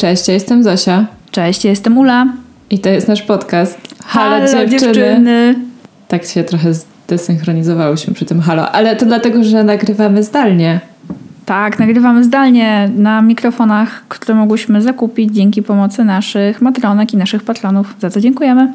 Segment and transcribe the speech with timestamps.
[0.00, 1.06] Cześć, ja jestem Zosia.
[1.30, 2.26] Cześć, ja jestem Ula.
[2.70, 4.94] I to jest nasz podcast Halo, halo dziewczyny.
[4.94, 5.54] dziewczyny.
[6.08, 10.80] Tak się trochę zdesynchronizowałyśmy przy tym halo, ale to dlatego, że nagrywamy zdalnie.
[11.46, 17.94] Tak, nagrywamy zdalnie na mikrofonach, które mogłyśmy zakupić dzięki pomocy naszych matronek i naszych patronów,
[18.00, 18.72] za co dziękujemy.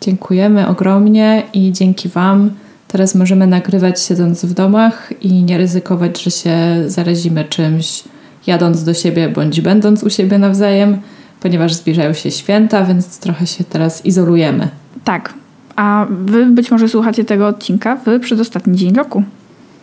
[0.00, 2.50] Dziękujemy ogromnie i dzięki Wam
[2.88, 8.04] teraz możemy nagrywać siedząc w domach i nie ryzykować, że się zarazimy czymś
[8.46, 10.98] jadąc do siebie bądź będąc u siebie nawzajem,
[11.40, 14.68] ponieważ zbliżają się święta, więc trochę się teraz izolujemy.
[15.04, 15.34] Tak.
[15.76, 19.22] A wy być może słuchacie tego odcinka w przedostatni dzień roku.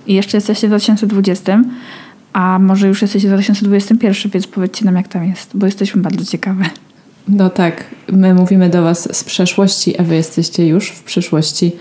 [0.07, 1.61] I jeszcze jesteście w 2020,
[2.33, 6.25] a może już jesteście w 2021, więc powiedzcie nam, jak tam jest, bo jesteśmy bardzo
[6.25, 6.63] ciekawe.
[7.27, 11.71] No tak, my mówimy do Was z przeszłości, a Wy jesteście już w przyszłości.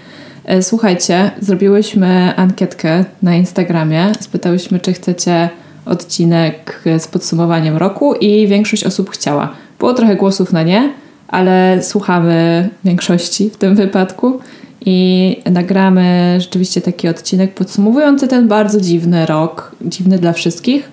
[0.45, 4.13] E, słuchajcie, zrobiłyśmy ankietkę na Instagramie.
[4.21, 5.51] Spytałyśmy, czy chcecie
[5.87, 9.53] odcinek z podsumowaniem roku i większość osób chciała.
[9.79, 10.93] Było trochę głosów na nie,
[11.29, 14.41] ale słuchamy większości w tym wypadku
[14.87, 20.91] i nagramy rzeczywiście taki odcinek podsumowujący ten bardzo dziwny rok, dziwny dla wszystkich.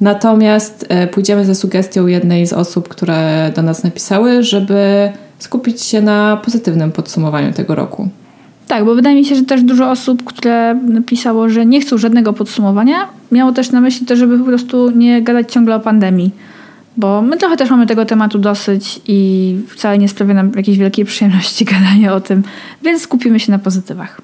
[0.00, 6.00] Natomiast e, pójdziemy za sugestią jednej z osób, które do nas napisały, żeby skupić się
[6.02, 8.08] na pozytywnym podsumowaniu tego roku.
[8.68, 12.32] Tak, bo wydaje mi się, że też dużo osób, które napisało, że nie chcą żadnego
[12.32, 16.30] podsumowania, miało też na myśli to, żeby po prostu nie gadać ciągle o pandemii.
[16.96, 21.04] Bo my trochę też mamy tego tematu dosyć i wcale nie sprawia nam jakiejś wielkiej
[21.04, 22.42] przyjemności gadanie o tym,
[22.82, 24.20] więc skupimy się na pozytywach.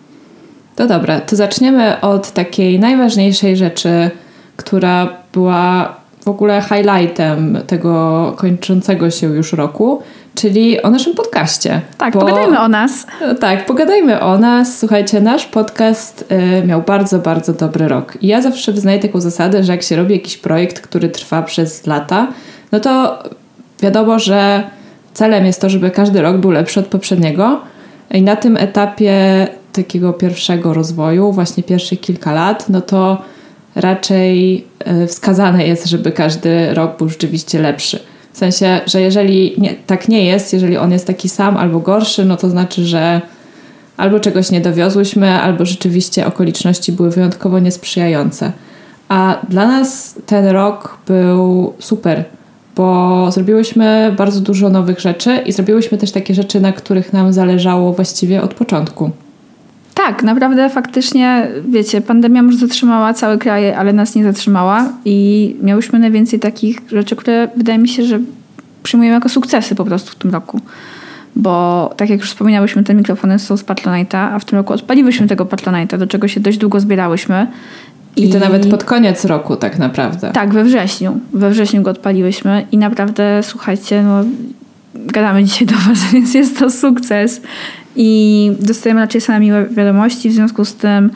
[0.76, 4.10] To dobra, to zaczniemy od takiej najważniejszej rzeczy,
[4.56, 10.02] która była w ogóle highlightem tego kończącego się już roku,
[10.34, 11.80] czyli o naszym podcaście.
[11.98, 13.06] Tak, bo, pogadajmy o nas.
[13.40, 14.78] Tak, pogadajmy o nas.
[14.78, 16.24] Słuchajcie, nasz podcast
[16.62, 18.18] y, miał bardzo, bardzo dobry rok.
[18.22, 21.86] I ja zawsze wyznaję taką zasadę, że jak się robi jakiś projekt, który trwa przez
[21.86, 22.28] lata,
[22.72, 23.22] no to
[23.82, 24.62] wiadomo, że
[25.14, 27.60] celem jest to, żeby każdy rok był lepszy od poprzedniego.
[28.10, 33.22] I na tym etapie takiego pierwszego rozwoju, właśnie pierwszych kilka lat, no to
[33.74, 34.64] raczej
[35.02, 38.09] y, wskazane jest, żeby każdy rok był rzeczywiście lepszy.
[38.32, 42.24] W sensie, że jeżeli nie, tak nie jest, jeżeli on jest taki sam albo gorszy,
[42.24, 43.20] no to znaczy, że
[43.96, 48.52] albo czegoś nie dowiozłyśmy, albo rzeczywiście okoliczności były wyjątkowo niesprzyjające.
[49.08, 52.24] A dla nas ten rok był super,
[52.76, 57.92] bo zrobiłyśmy bardzo dużo nowych rzeczy i zrobiłyśmy też takie rzeczy, na których nam zależało
[57.92, 59.10] właściwie od początku.
[60.06, 65.98] Tak, naprawdę faktycznie, wiecie, pandemia może zatrzymała cały kraj, ale nas nie zatrzymała i miałyśmy
[65.98, 68.18] najwięcej takich rzeczy, które wydaje mi się, że
[68.82, 70.60] przyjmujemy jako sukcesy po prostu w tym roku.
[71.36, 75.26] Bo tak jak już wspominałyśmy, te mikrofony są z Patronite'a, a w tym roku odpaliłyśmy
[75.26, 77.46] tego Patronite'a, do czego się dość długo zbierałyśmy.
[78.16, 80.30] I, I to nawet pod koniec roku tak naprawdę.
[80.32, 81.20] Tak, we wrześniu.
[81.32, 84.24] We wrześniu go odpaliłyśmy i naprawdę, słuchajcie, no
[84.94, 87.40] gadamy dzisiaj do Was, więc jest to sukces
[87.96, 91.10] i dostajemy raczej same miłe wiadomości w związku z tym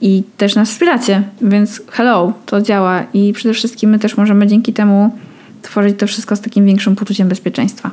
[0.00, 4.72] i też nas wspieracie, więc hello, to działa i przede wszystkim my też możemy dzięki
[4.72, 5.10] temu
[5.62, 7.90] tworzyć to wszystko z takim większym poczuciem bezpieczeństwa.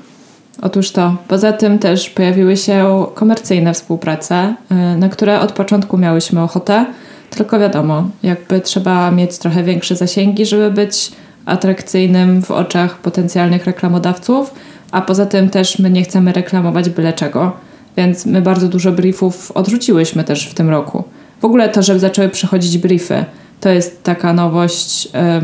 [0.61, 1.15] Otóż to.
[1.27, 6.85] Poza tym też pojawiły się komercyjne współprace, y, na które od początku miałyśmy ochotę,
[7.29, 11.11] tylko wiadomo, jakby trzeba mieć trochę większe zasięgi, żeby być
[11.45, 14.53] atrakcyjnym w oczach potencjalnych reklamodawców,
[14.91, 17.68] a poza tym też my nie chcemy reklamować byle czego
[17.99, 21.03] więc my bardzo dużo briefów odrzuciłyśmy też w tym roku.
[21.41, 23.25] W ogóle to, że zaczęły przychodzić briefy,
[23.59, 25.09] to jest taka nowość.
[25.13, 25.41] E,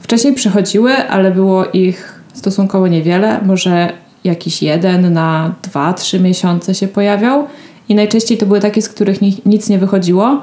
[0.00, 3.92] wcześniej przychodziły, ale było ich stosunkowo niewiele, może
[4.24, 7.46] jakiś jeden na dwa, trzy miesiące się pojawiał
[7.88, 10.42] i najczęściej to były takie, z których nic nie wychodziło.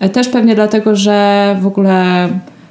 [0.00, 2.28] E, też pewnie dlatego, że w ogóle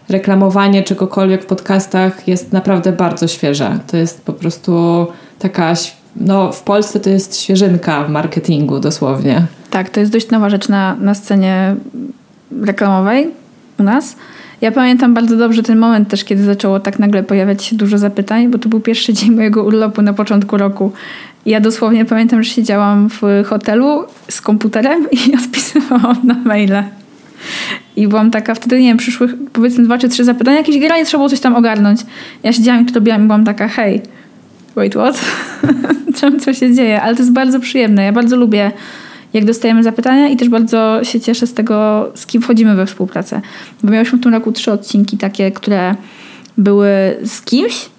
[0.10, 3.80] reklamowanie czegokolwiek w podcastach jest naprawdę bardzo świeże.
[3.92, 5.08] To jest po prostu
[5.40, 5.76] taka
[6.16, 9.46] no, w Polsce to jest świeżynka w marketingu dosłownie.
[9.70, 11.76] Tak, to jest dość nowa rzecz na, na scenie
[12.62, 13.28] reklamowej
[13.80, 14.16] u nas.
[14.62, 18.48] Ja pamiętam bardzo dobrze ten moment też, kiedy zaczęło tak nagle pojawiać się dużo zapytań,
[18.48, 20.92] bo to był pierwszy dzień mojego urlopu na początku roku.
[21.46, 26.84] Ja dosłownie pamiętam, że siedziałam w hotelu z komputerem i odpisywałam na maile.
[27.96, 31.20] I byłam taka, wtedy nie wiem, przyszłych powiedzmy dwa czy trzy zapytania, jakieś generalnie trzeba
[31.20, 32.02] było coś tam ogarnąć.
[32.44, 34.02] Ja siedziałam i to robiłam i byłam taka, hej,
[34.76, 35.22] wait, what?
[36.20, 37.02] Czemu co się dzieje?
[37.02, 38.04] Ale to jest bardzo przyjemne.
[38.04, 38.72] Ja bardzo lubię
[39.34, 43.42] jak dostajemy zapytania i też bardzo się cieszę z tego, z kim wchodzimy we współpracę.
[43.84, 45.96] Bo miałyśmy w tym roku trzy odcinki takie, które
[46.58, 47.90] były z kimś,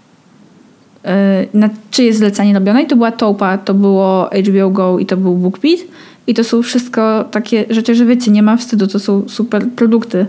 [1.04, 1.10] yy,
[1.54, 5.34] na czyjeś zlecenie robione i to była Topa, to było HBO Go i to był
[5.34, 5.80] BookBeat
[6.26, 10.26] i to są wszystko takie rzeczy, że wiecie, nie ma wstydu, to są super produkty.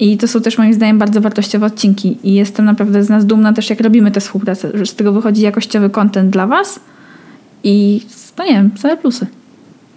[0.00, 2.18] I to są też moim zdaniem bardzo wartościowe odcinki.
[2.22, 5.42] I jestem naprawdę z nas dumna też, jak robimy tę współpracę, że z tego wychodzi
[5.42, 6.80] jakościowy content dla Was
[7.64, 8.02] i
[8.38, 9.26] no nie wiem, same plusy.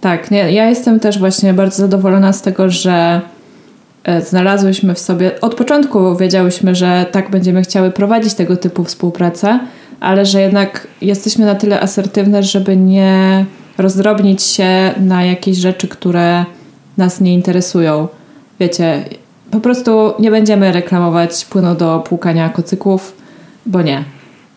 [0.00, 3.20] Tak, nie, ja jestem też właśnie bardzo zadowolona z tego, że
[4.04, 9.60] e, znalazłyśmy w sobie, od początku wiedziałyśmy, że tak będziemy chciały prowadzić tego typu współpracę,
[10.00, 13.44] ale że jednak jesteśmy na tyle asertywne, żeby nie
[13.78, 16.44] rozdrobnić się na jakieś rzeczy, które
[16.96, 18.08] nas nie interesują.
[18.60, 19.04] Wiecie,
[19.54, 23.16] po prostu nie będziemy reklamować płynu do płukania kocyków,
[23.66, 24.04] bo nie.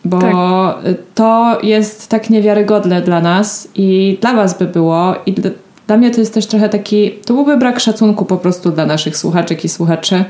[0.04, 0.94] Bo tak.
[1.14, 5.14] to jest tak niewiarygodne dla nas i dla Was by było.
[5.26, 5.34] I
[5.86, 7.10] dla mnie to jest też trochę taki.
[7.10, 10.24] To byłby brak szacunku po prostu dla naszych słuchaczek i słuchaczy.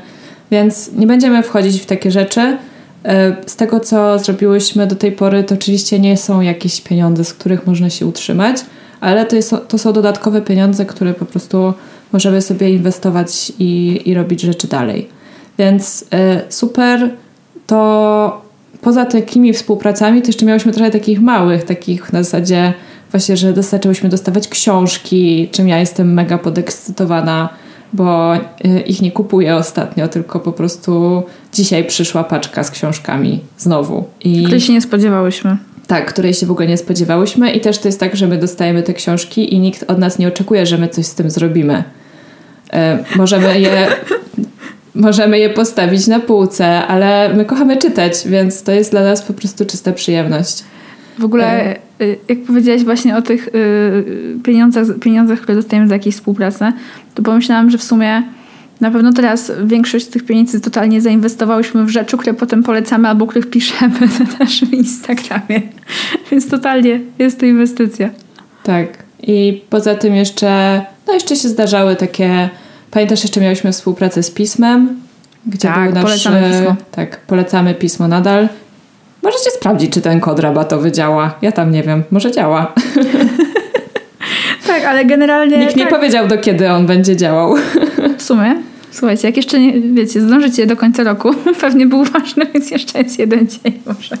[0.51, 2.57] Więc nie będziemy wchodzić w takie rzeczy.
[3.05, 7.33] E, z tego, co zrobiłyśmy do tej pory, to oczywiście nie są jakieś pieniądze, z
[7.33, 8.57] których można się utrzymać,
[9.01, 11.73] ale to, jest, to są dodatkowe pieniądze, które po prostu
[12.13, 15.09] możemy sobie inwestować i, i robić rzeczy dalej.
[15.57, 16.05] Więc y,
[16.49, 17.09] super
[17.67, 18.41] to
[18.81, 22.73] poza takimi współpracami, to jeszcze miałyśmy trochę takich małych, takich na zasadzie
[23.11, 27.49] właśnie, że zaczęłyśmy dostawać książki, czym ja jestem mega podekscytowana,
[27.93, 28.39] bo y,
[28.87, 31.23] ich nie kupuję ostatnio, tylko po prostu
[31.53, 34.03] dzisiaj przyszła paczka z książkami znowu.
[34.23, 34.43] I...
[34.43, 35.57] Której się nie spodziewałyśmy.
[35.87, 38.83] Tak, której się w ogóle nie spodziewałyśmy i też to jest tak, że my dostajemy
[38.83, 41.83] te książki i nikt od nas nie oczekuje, że my coś z tym zrobimy.
[42.73, 43.87] E, możemy je
[44.95, 49.33] możemy je postawić na półce, ale my kochamy czytać, więc to jest dla nas po
[49.33, 50.63] prostu czysta przyjemność.
[51.19, 51.75] W ogóle, e.
[52.01, 53.49] y, jak powiedziałaś właśnie o tych
[54.43, 56.73] pieniądzach, pieniądzach, które dostajemy za jakieś współpracę,
[57.15, 58.23] to pomyślałam, że w sumie
[58.81, 63.27] na pewno teraz większość z tych pieniędzy totalnie zainwestowałyśmy w rzeczy, które potem polecamy albo
[63.27, 65.61] których piszemy na naszym Instagramie.
[66.31, 68.09] Więc totalnie jest to inwestycja.
[68.63, 68.87] Tak.
[69.23, 72.49] I poza tym jeszcze, no jeszcze się zdarzały takie
[72.91, 75.01] Pamiętasz, jeszcze miałyśmy współpracę z Pismem,
[75.45, 76.03] gdzie tak, był nasz...
[76.03, 76.75] polecamy pismo.
[76.91, 78.49] Tak, polecamy pismo nadal.
[79.23, 81.35] Możecie sprawdzić, czy ten kod rabatowy działa.
[81.41, 82.73] Ja tam nie wiem, może działa.
[84.67, 85.57] tak, ale generalnie...
[85.57, 85.79] Nikt tak.
[85.79, 87.55] nie powiedział, do kiedy on będzie działał.
[88.17, 88.55] w sumie.
[88.91, 91.29] Słuchajcie, jak jeszcze nie, wiecie, zdążycie do końca roku,
[91.61, 94.15] pewnie był ważny, więc jeszcze jest jeden dzień może.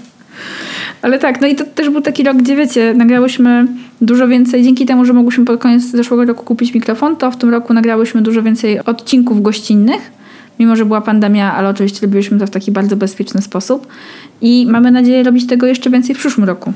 [1.01, 3.67] Ale tak, no i to też był taki rok, gdzie wiecie, nagrałyśmy
[4.01, 7.49] dużo więcej, dzięki temu, że mogłyśmy pod koniec zeszłego roku kupić mikrofon, to w tym
[7.49, 10.11] roku nagrałyśmy dużo więcej odcinków gościnnych,
[10.59, 13.87] mimo że była pandemia, ale oczywiście robiłyśmy to w taki bardzo bezpieczny sposób
[14.41, 16.73] i mamy nadzieję robić tego jeszcze więcej w przyszłym roku.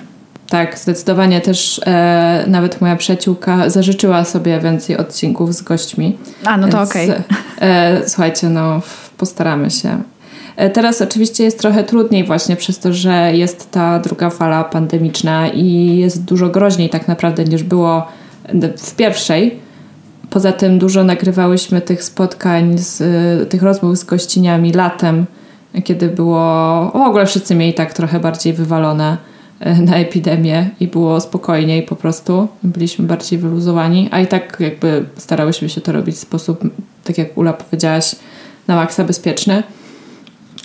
[0.50, 6.18] Tak, zdecydowanie też e, nawet moja przyjaciółka zażyczyła sobie więcej odcinków z gośćmi.
[6.46, 7.10] A, no to okej.
[7.10, 7.24] Okay.
[7.62, 8.82] E, słuchajcie, no
[9.18, 9.98] postaramy się.
[10.56, 15.48] E, teraz oczywiście jest trochę trudniej właśnie przez to, że jest ta druga fala pandemiczna
[15.48, 18.08] i jest dużo groźniej tak naprawdę niż było
[18.78, 19.60] w pierwszej.
[20.30, 25.26] Poza tym dużo nagrywałyśmy tych spotkań, z, e, tych rozmów z gościniami latem,
[25.84, 26.40] kiedy było
[26.92, 29.18] w ogóle wszyscy mieli tak trochę bardziej wywalone
[29.60, 32.48] e, na epidemię i było spokojniej po prostu.
[32.64, 36.64] Byliśmy bardziej wyluzowani, a i tak jakby starałyśmy się to robić w sposób,
[37.04, 38.16] tak jak Ula powiedziałaś,
[38.68, 39.64] na maksa bezpieczny.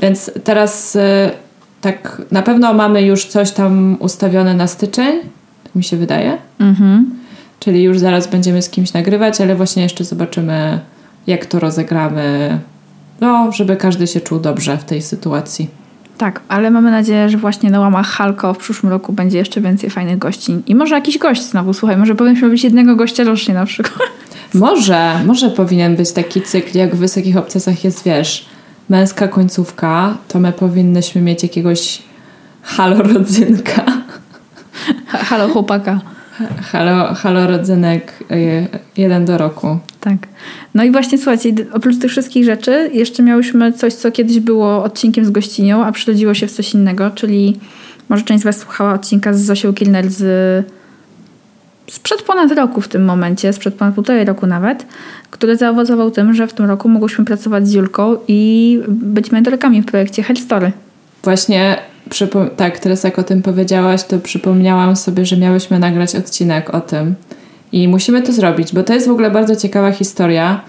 [0.02, 1.00] Więc teraz y,
[1.80, 5.18] tak na pewno mamy już coś tam ustawione na styczeń,
[5.64, 6.38] tak mi się wydaje.
[6.58, 7.10] Mhm.
[7.60, 10.80] Czyli już zaraz będziemy z kimś nagrywać, ale właśnie jeszcze zobaczymy,
[11.26, 12.58] jak to rozegramy.
[13.20, 15.68] No, żeby każdy się czuł dobrze w tej sytuacji.
[16.18, 19.90] Tak, ale mamy nadzieję, że właśnie na łamach Halko w przyszłym roku będzie jeszcze więcej
[19.90, 20.56] fajnych gości.
[20.66, 24.08] I może jakiś gość znowu, słuchaj, może powinniśmy być jednego gościa rocznie na przykład.
[24.54, 28.46] Może, może powinien być taki cykl, jak w Wysokich Obcasach jest, wiesz,
[28.88, 32.02] męska końcówka, to my powinnyśmy mieć jakiegoś
[32.62, 33.84] halo rodzynka.
[35.06, 36.00] Halo chłopaka.
[36.62, 38.66] Halo, halo rodzynek y,
[38.96, 39.78] jeden do roku.
[40.00, 40.16] Tak.
[40.74, 45.24] No i właśnie słuchajcie, oprócz tych wszystkich rzeczy jeszcze miałyśmy coś, co kiedyś było odcinkiem
[45.24, 47.60] z gościnią, a przyrodziło się w coś innego, czyli
[48.08, 50.66] może część z Was słuchała odcinka z Zosią Kilner z
[51.90, 54.86] sprzed ponad roku w tym momencie, sprzed ponad półtorej roku nawet,
[55.30, 59.86] który zaowocował tym, że w tym roku mogłyśmy pracować z Julką i być mentorkami w
[59.86, 60.72] projekcie Story.
[61.24, 61.76] Właśnie,
[62.56, 67.14] tak, teraz jak o tym powiedziałaś, to przypomniałam sobie, że miałyśmy nagrać odcinek o tym.
[67.72, 70.60] I musimy to zrobić, bo to jest w ogóle bardzo ciekawa historia.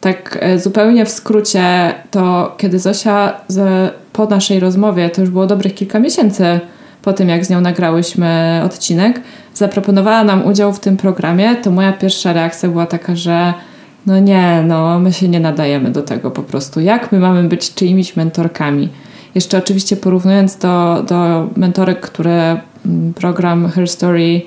[0.00, 5.46] tak e, zupełnie w skrócie, to kiedy Zosia z, po naszej rozmowie, to już było
[5.46, 6.60] dobrych kilka miesięcy
[7.02, 9.20] po tym, jak z nią nagrałyśmy odcinek,
[9.56, 13.54] zaproponowała nam udział w tym programie, to moja pierwsza reakcja była taka, że
[14.06, 16.80] no nie, no my się nie nadajemy do tego po prostu.
[16.80, 18.88] Jak my mamy być czyimiś mentorkami?
[19.34, 24.42] Jeszcze oczywiście porównując do, do mentorek, które mm, program Her Story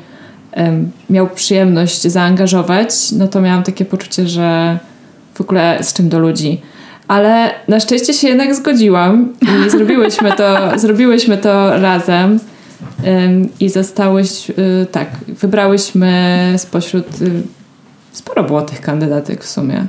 [0.58, 4.80] um, miał przyjemność zaangażować, no to miałam takie poczucie, że
[5.34, 6.62] w ogóle z czym do ludzi.
[7.08, 12.39] Ale na szczęście się jednak zgodziłam i zrobiłyśmy to, zrobiłyśmy to razem.
[13.60, 14.56] I zostałeś, y,
[14.92, 17.44] tak, wybrałyśmy spośród, y,
[18.12, 19.86] sporo było tych kandydatek w sumie.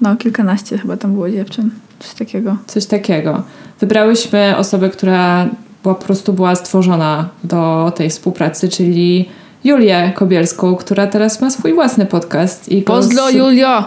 [0.00, 2.56] No, kilkanaście chyba tam było dziewczyn, coś takiego.
[2.66, 3.42] Coś takiego.
[3.80, 5.48] Wybrałyśmy osobę, która
[5.82, 9.28] była, po prostu była stworzona do tej współpracy, czyli
[9.64, 12.68] Julię Kobielską, która teraz ma swój własny podcast.
[12.68, 13.34] I Pozdro, z...
[13.34, 13.84] Julio!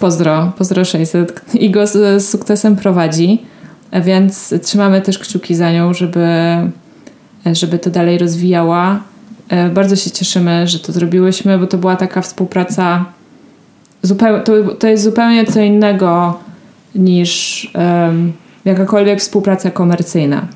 [0.00, 3.42] Pozdro, Pozdro 600 i go z, z sukcesem prowadzi,
[4.02, 6.26] więc trzymamy też kciuki za nią, żeby,
[7.52, 9.00] żeby to dalej rozwijała.
[9.48, 13.04] E, bardzo się cieszymy, że to zrobiłyśmy, bo to była taka współpraca
[14.02, 16.38] zupełnie, to, to jest zupełnie co innego
[16.94, 18.32] niż um,
[18.64, 20.46] jakakolwiek współpraca komercyjna.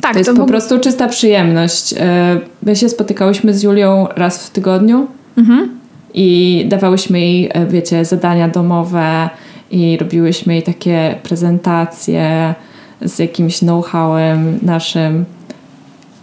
[0.00, 1.94] Tak, to jest to po prostu czysta przyjemność.
[1.98, 5.06] E, my się spotykałyśmy z Julią raz w tygodniu.
[5.36, 5.82] Mhm
[6.14, 9.30] i dawałyśmy jej, e, wiecie, zadania domowe
[9.70, 12.54] i robiłyśmy jej takie prezentacje
[13.00, 15.24] z jakimś know-howem naszym.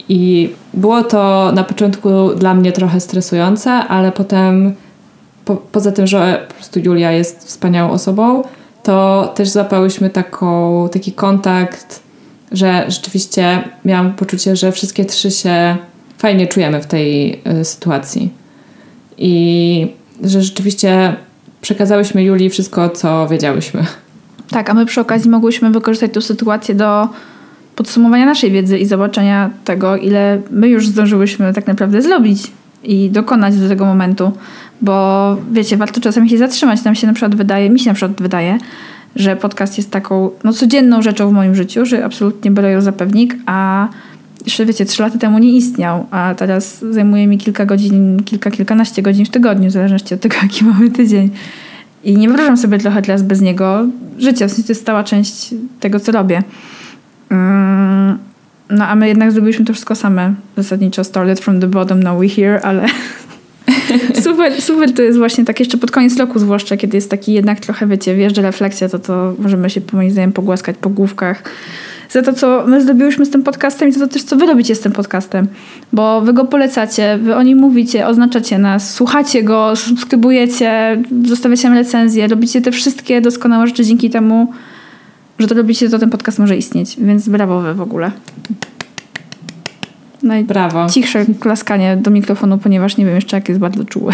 [0.09, 4.75] I było to na początku dla mnie trochę stresujące, ale potem
[5.45, 8.43] po, poza tym, że po prostu Julia jest wspaniałą osobą,
[8.83, 11.99] to też złapałyśmy taką, taki kontakt,
[12.51, 15.77] że rzeczywiście miałam poczucie, że wszystkie trzy się
[16.17, 18.29] fajnie czujemy w tej y, sytuacji
[19.17, 21.15] i że rzeczywiście
[21.61, 23.85] przekazałyśmy Julii wszystko, co wiedziałyśmy.
[24.49, 27.07] Tak, a my przy okazji mogłyśmy wykorzystać tę sytuację do
[27.79, 32.51] podsumowania naszej wiedzy i zobaczenia tego, ile my już zdążyłyśmy tak naprawdę zrobić
[32.83, 34.31] i dokonać do tego momentu.
[34.81, 36.83] Bo wiecie, warto czasami się zatrzymać.
[36.83, 38.57] Nam się na przykład wydaje, mi się na przykład wydaje,
[39.15, 42.91] że podcast jest taką no, codzienną rzeczą w moim życiu, że absolutnie biorę ją za
[42.91, 43.87] pewnik, a
[44.45, 49.01] jeszcze wiecie, trzy lata temu nie istniał, a teraz zajmuje mi kilka godzin, kilka, kilkanaście
[49.01, 51.29] godzin w tygodniu, w zależności od tego, jaki mamy tydzień.
[52.03, 53.85] I nie wyobrażam sobie trochę teraz bez niego
[54.17, 56.43] życia, w sensie to jest stała część tego, co robię.
[57.29, 58.17] Mm,
[58.69, 60.33] no a my jednak zrobiliśmy to wszystko same.
[60.57, 62.85] Zasadniczo started from the bottom, now we here, ale
[64.23, 67.59] super, super to jest właśnie tak jeszcze pod koniec roku zwłaszcza, kiedy jest taki jednak
[67.59, 71.43] trochę, wiecie, wjeżdża refleksja, to to możemy się moim zdaniem pogłaskać po główkach
[72.09, 74.75] za to, co my zrobiłyśmy z tym podcastem i za to też, co wy robicie
[74.75, 75.47] z tym podcastem.
[75.93, 82.27] Bo wy go polecacie, wy o nim mówicie, oznaczacie nas, słuchacie go, subskrybujecie, zostawiacie recenzje,
[82.27, 84.53] robicie te wszystkie doskonałe rzeczy dzięki temu,
[85.39, 86.95] że to robicie, to ten podcast może istnieć.
[87.01, 88.11] Więc brawo wy w ogóle.
[90.23, 90.89] No i Brawo.
[90.89, 94.13] cichsze klaskanie do mikrofonu, ponieważ nie wiem jeszcze, jak jest bardzo czułe.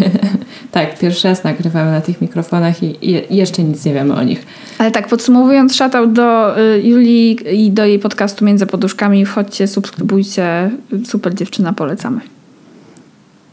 [0.72, 4.46] tak, pierwszy raz nagrywamy na tych mikrofonach i, i, jeszcze nic nie wiemy o nich.
[4.78, 9.26] Ale tak, podsumowując, szatał do y, Julii i do jej podcastu Między Poduszkami.
[9.26, 10.70] Wchodźcie, subskrybujcie.
[11.04, 12.35] Super dziewczyna, polecamy.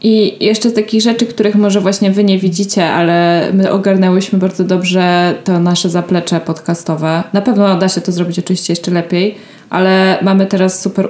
[0.06, 4.64] I jeszcze z takich rzeczy, których może właśnie wy nie widzicie, ale my ogarnęłyśmy bardzo
[4.64, 7.22] dobrze to nasze zaplecze podcastowe.
[7.32, 9.34] Na pewno da się to zrobić oczywiście jeszcze lepiej,
[9.70, 11.08] ale mamy teraz super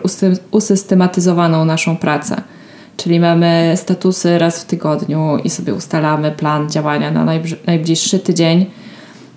[0.51, 2.43] usystematyzowaną naszą pracę.
[2.97, 7.25] Czyli mamy statusy raz w tygodniu i sobie ustalamy plan działania na
[7.67, 8.67] najbliższy tydzień.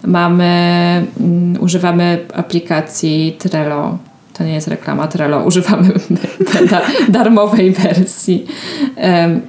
[0.04, 3.98] Mamy, um, używamy aplikacji Trello.
[4.38, 5.90] To nie jest reklama Trello, używamy
[7.10, 8.46] darmowej wersji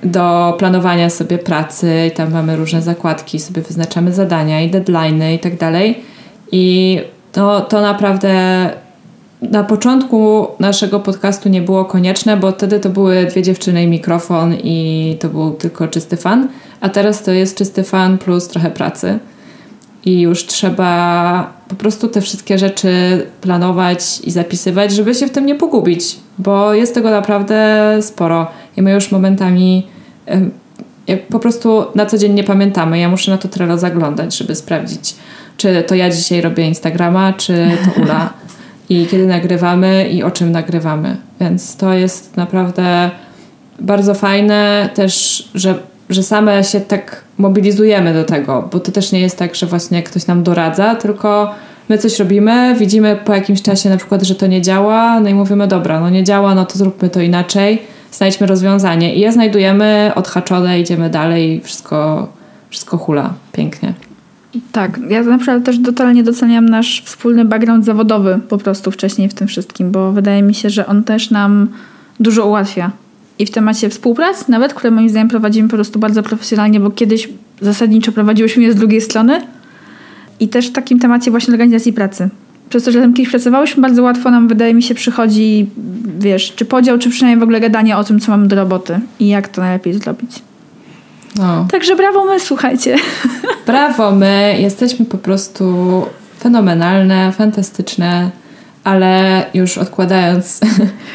[0.04, 5.38] do planowania sobie pracy i tam mamy różne zakładki, sobie wyznaczamy zadania i deadlines i
[5.38, 5.98] tak dalej.
[6.52, 6.98] I
[7.32, 8.32] to, to naprawdę
[9.42, 14.54] na początku naszego podcastu nie było konieczne, bo wtedy to były dwie dziewczyny i mikrofon
[14.54, 16.48] i to był tylko czysty fan,
[16.80, 19.18] a teraz to jest czysty fan plus trochę pracy.
[20.04, 22.90] I już trzeba po prostu te wszystkie rzeczy
[23.40, 28.46] planować i zapisywać, żeby się w tym nie pogubić, bo jest tego naprawdę sporo.
[28.76, 29.86] I my już momentami
[31.30, 32.98] po prostu na co dzień nie pamiętamy.
[32.98, 35.16] Ja muszę na to Trello zaglądać, żeby sprawdzić,
[35.56, 38.32] czy to ja dzisiaj robię Instagrama, czy to Ula.
[38.88, 41.16] i kiedy nagrywamy i o czym nagrywamy.
[41.40, 43.10] Więc to jest naprawdę
[43.80, 45.74] bardzo fajne też, że,
[46.10, 50.02] że same się tak mobilizujemy do tego, bo to też nie jest tak, że właśnie
[50.02, 51.54] ktoś nam doradza, tylko
[51.88, 55.34] my coś robimy, widzimy po jakimś czasie na przykład, że to nie działa, no i
[55.34, 59.14] mówimy, dobra, no nie działa, no to zróbmy to inaczej, znajdźmy rozwiązanie.
[59.14, 62.28] I je znajdujemy, odhaczone, idziemy dalej, wszystko,
[62.70, 63.34] wszystko hula.
[63.52, 63.94] Pięknie.
[64.72, 69.34] Tak, ja na przykład też totalnie doceniam nasz wspólny background zawodowy po prostu wcześniej w
[69.34, 71.68] tym wszystkim, bo wydaje mi się, że on też nam
[72.20, 72.90] dużo ułatwia.
[73.38, 77.28] I w temacie współprac, nawet, które moim zdaniem prowadzimy po prostu bardzo profesjonalnie, bo kiedyś
[77.60, 79.40] zasadniczo prowadziłyśmy je z drugiej strony.
[80.40, 82.28] I też w takim temacie właśnie organizacji pracy.
[82.68, 85.66] Przez to, że tam kiedyś pracowałyśmy, bardzo łatwo nam, wydaje mi się, przychodzi,
[86.18, 89.28] wiesz, czy podział, czy przynajmniej w ogóle gadanie o tym, co mamy do roboty i
[89.28, 90.42] jak to najlepiej zrobić.
[91.36, 91.66] No.
[91.70, 92.96] Także brawo my, słuchajcie.
[93.66, 95.74] Brawo my, jesteśmy po prostu
[96.40, 98.30] fenomenalne, fantastyczne
[98.88, 100.60] ale już odkładając.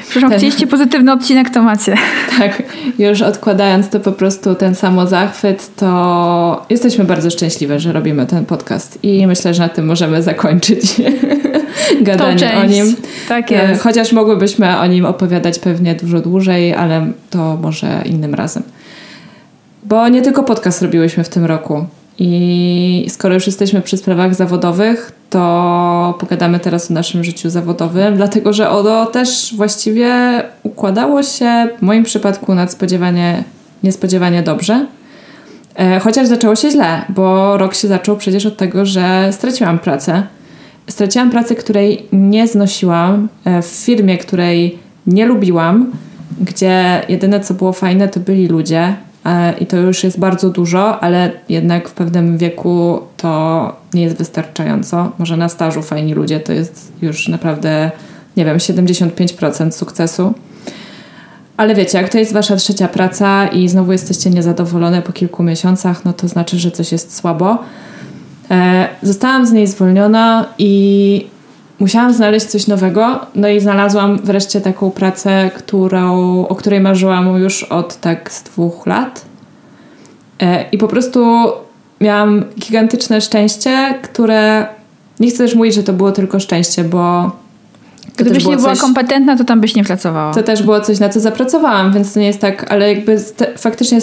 [0.03, 0.39] Przepraszam, ten...
[0.39, 1.95] chcieliście pozytywny odcinek, to macie.
[2.39, 2.63] Tak,
[2.99, 8.99] już odkładając to po prostu ten samozachwyt, to jesteśmy bardzo szczęśliwe, że robimy ten podcast
[9.03, 11.01] i myślę, że na tym możemy zakończyć
[12.01, 12.95] gadanie o nim.
[13.27, 13.83] Tak e, jest.
[13.83, 18.63] Chociaż mogłybyśmy o nim opowiadać pewnie dużo dłużej, ale to może innym razem.
[19.83, 21.85] Bo nie tylko podcast robiłyśmy w tym roku.
[22.19, 28.53] I skoro już jesteśmy przy sprawach zawodowych, to pogadamy teraz o naszym życiu zawodowym, dlatego
[28.53, 30.13] że ono też właściwie
[30.63, 33.43] układało się w moim przypadku nadspodziewanie,
[33.83, 34.85] niespodziewanie dobrze.
[35.75, 40.23] E, chociaż zaczęło się źle, bo rok się zaczął przecież od tego, że straciłam pracę.
[40.89, 45.91] Straciłam pracę, której nie znosiłam, e, w firmie, której nie lubiłam,
[46.41, 48.95] gdzie jedyne co było fajne to byli ludzie,
[49.59, 55.11] i to już jest bardzo dużo, ale jednak w pewnym wieku to nie jest wystarczająco.
[55.19, 57.91] Może na stażu fajni ludzie to jest już naprawdę,
[58.37, 60.33] nie wiem, 75% sukcesu.
[61.57, 66.05] Ale wiecie, jak to jest wasza trzecia praca i znowu jesteście niezadowolone po kilku miesiącach,
[66.05, 67.57] no to znaczy, że coś jest słabo.
[68.51, 71.32] E, zostałam z niej zwolniona i
[71.79, 73.19] musiałam znaleźć coś nowego.
[73.35, 78.87] No i znalazłam wreszcie taką pracę, którą, o której marzyłam już od tak z dwóch
[78.87, 79.25] lat.
[80.41, 81.51] E, I po prostu
[82.01, 84.67] miałam gigantyczne szczęście, które
[85.19, 87.31] nie chcę też mówić, że to było tylko szczęście, bo.
[88.17, 90.33] Gdybyś nie była kompetentna, to tam byś nie pracowała.
[90.33, 93.57] To też było coś, na co zapracowałam, więc to nie jest tak, ale jakby te,
[93.57, 93.99] faktycznie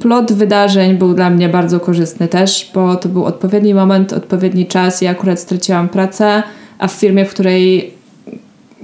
[0.00, 5.02] plot wydarzeń był dla mnie bardzo korzystny też, bo to był odpowiedni moment, odpowiedni czas.
[5.02, 6.42] Ja akurat straciłam pracę
[6.78, 7.94] a w firmie, w której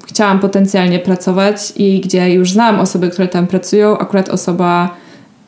[0.06, 4.96] chciałam potencjalnie pracować i gdzie już znam osoby, które tam pracują, akurat osoba,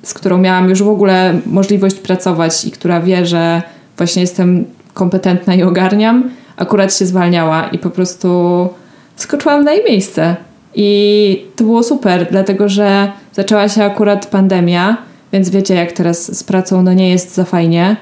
[0.02, 3.62] z którą miałam już w ogóle możliwość pracować i która wie, że
[3.96, 8.68] właśnie jestem kompetentna i ogarniam, akurat się zwalniała i po prostu
[9.16, 10.36] skoczyłam na jej miejsce.
[10.74, 14.96] I to było super, dlatego że zaczęła się akurat pandemia,
[15.32, 17.96] więc wiecie, jak teraz z pracą no nie jest za fajnie.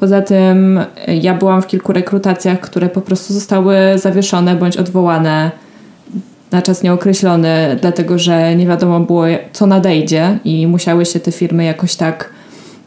[0.00, 5.50] Poza tym e, ja byłam w kilku rekrutacjach, które po prostu zostały zawieszone bądź odwołane
[6.50, 11.64] na czas nieokreślony, dlatego że nie wiadomo było, co nadejdzie i musiały się te firmy
[11.64, 12.30] jakoś tak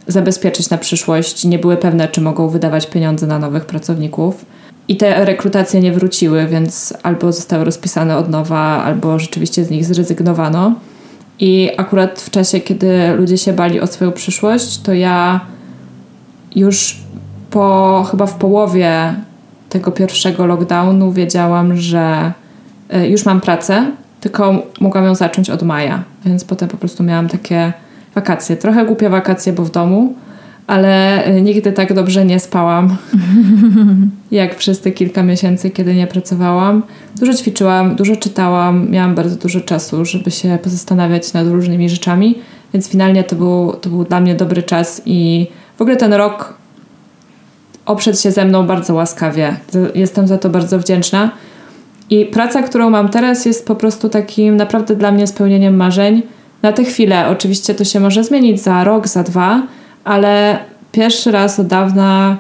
[0.08, 1.46] zabezpieczyć na przyszłość.
[1.46, 4.46] Nie były pewne, czy mogą wydawać pieniądze na nowych pracowników.
[4.88, 9.86] I te rekrutacje nie wróciły, więc albo zostały rozpisane od nowa, albo rzeczywiście z nich
[9.86, 10.74] zrezygnowano.
[11.40, 15.42] I akurat w czasie, kiedy ludzie się bali o swoją przyszłość, to ja
[16.56, 16.98] już
[17.50, 19.14] po chyba w połowie
[19.70, 22.32] tego pierwszego lockdownu wiedziałam, że
[22.90, 27.28] e, już mam pracę, tylko mogłam ją zacząć od maja, więc potem po prostu miałam
[27.28, 27.74] takie
[28.16, 28.58] wakacje.
[28.58, 30.14] Trochę głupie wakacje, bo w domu,
[30.68, 32.98] ale e, nigdy tak dobrze nie spałam
[34.32, 36.84] jak przez te kilka miesięcy, kiedy nie pracowałam.
[37.20, 42.36] Dużo ćwiczyłam, dużo czytałam, miałam bardzo dużo czasu, żeby się pozastanawiać nad różnymi rzeczami,
[42.74, 45.48] więc finalnie to był, to był dla mnie dobry czas i
[45.80, 46.54] w ogóle ten rok
[47.86, 49.56] oprzedł się ze mną bardzo łaskawie.
[49.96, 51.32] Jestem za to bardzo wdzięczna.
[52.10, 56.22] I praca, którą mam teraz, jest po prostu takim naprawdę dla mnie spełnieniem marzeń.
[56.62, 59.62] Na tę chwilę, oczywiście to się może zmienić za rok, za dwa,
[60.04, 60.60] ale
[60.92, 62.38] pierwszy raz od dawna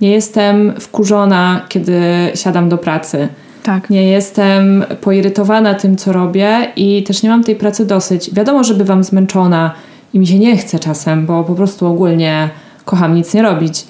[0.00, 2.02] nie jestem wkurzona, kiedy
[2.34, 3.28] siadam do pracy.
[3.62, 3.90] Tak.
[3.90, 8.34] Nie jestem poirytowana tym, co robię i też nie mam tej pracy dosyć.
[8.34, 9.74] Wiadomo, że bywam zmęczona
[10.14, 12.50] i mi się nie chce czasem, bo po prostu ogólnie
[12.84, 13.84] kocham nic nie robić.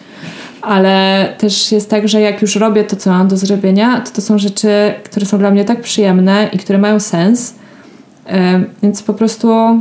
[0.63, 4.23] Ale też jest tak, że jak już robię to, co mam do zrobienia, to to
[4.23, 7.55] są rzeczy, które są dla mnie tak przyjemne i które mają sens.
[8.83, 9.81] Więc po prostu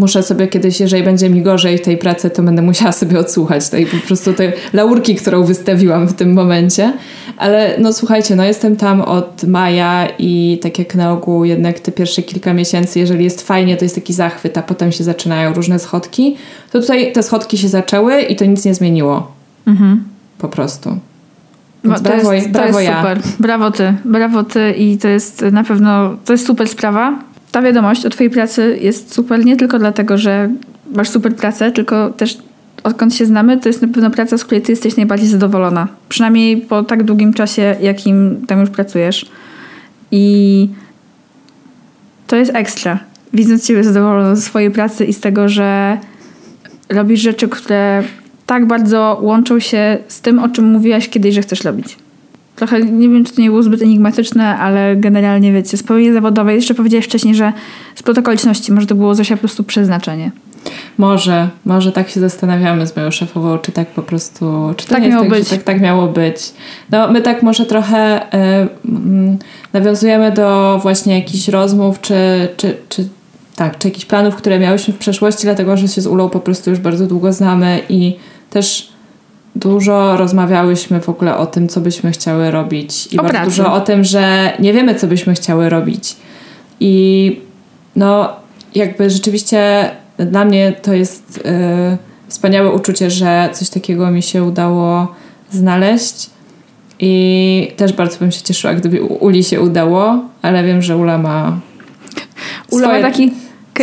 [0.00, 3.68] muszę sobie kiedyś, jeżeli będzie mi gorzej w tej pracy, to będę musiała sobie odsłuchać
[3.68, 6.92] tej po prostu tej laurki, którą wystawiłam w tym momencie.
[7.36, 11.92] Ale no słuchajcie, no jestem tam od maja i tak jak na ogół jednak te
[11.92, 15.78] pierwsze kilka miesięcy, jeżeli jest fajnie, to jest taki zachwyt, a potem się zaczynają różne
[15.78, 16.36] schodki.
[16.72, 19.32] To tutaj te schodki się zaczęły i to nic nie zmieniło.
[19.66, 20.04] Mhm.
[20.38, 20.90] Po prostu.
[21.84, 23.00] Więc no, brawo, jest, brawo to jest ja.
[23.00, 23.20] super.
[23.38, 28.06] Brawo ty, brawo ty i to jest na pewno, to jest super sprawa ta wiadomość
[28.06, 30.50] o Twojej pracy jest super nie tylko dlatego, że
[30.94, 32.38] masz super pracę, tylko też
[32.82, 35.88] odkąd się znamy, to jest na pewno praca, z której ty jesteś najbardziej zadowolona.
[36.08, 39.26] Przynajmniej po tak długim czasie, jakim tam już pracujesz.
[40.10, 40.68] I
[42.26, 42.98] to jest ekstra.
[43.32, 45.98] Widząc ciebie zadowoloną ze swojej pracy i z tego, że
[46.88, 48.02] robisz rzeczy, które
[48.46, 51.96] tak bardzo łączą się z tym, o czym mówiłaś kiedyś, że chcesz robić.
[52.60, 56.54] Trochę nie wiem, czy to nie było zbyt enigmatyczne, ale generalnie wiecie, spełnienie zawodowe.
[56.54, 57.52] Jeszcze powiedziałeś wcześniej, że
[57.94, 60.30] z okoliczności, może to było Zosia po prostu przeznaczenie.
[60.98, 65.02] Może, może tak się zastanawiamy z moją szefową, czy tak po prostu, czy to tak
[65.02, 65.48] nie miało tak, być.
[65.48, 66.52] tak, tak miało być.
[66.90, 68.68] No my tak może trochę y,
[69.72, 73.08] nawiązujemy do właśnie jakichś rozmów, czy, czy, czy
[73.56, 76.70] tak, czy jakichś planów, które miałyśmy w przeszłości, dlatego że się z Ulą po prostu
[76.70, 78.16] już bardzo długo znamy i
[78.50, 78.92] też
[79.56, 83.08] dużo rozmawiałyśmy w ogóle o tym, co byśmy chciały robić.
[83.12, 83.50] I o bardzo pracy.
[83.50, 86.16] dużo o tym, że nie wiemy, co byśmy chciały robić.
[86.80, 87.36] I
[87.96, 88.32] no,
[88.74, 95.14] jakby rzeczywiście dla mnie to jest yy, wspaniałe uczucie, że coś takiego mi się udało
[95.50, 96.30] znaleźć.
[96.98, 101.60] I też bardzo bym się cieszyła, gdyby Uli się udało, ale wiem, że Ula ma.
[102.70, 103.32] Ula swoje, ma taki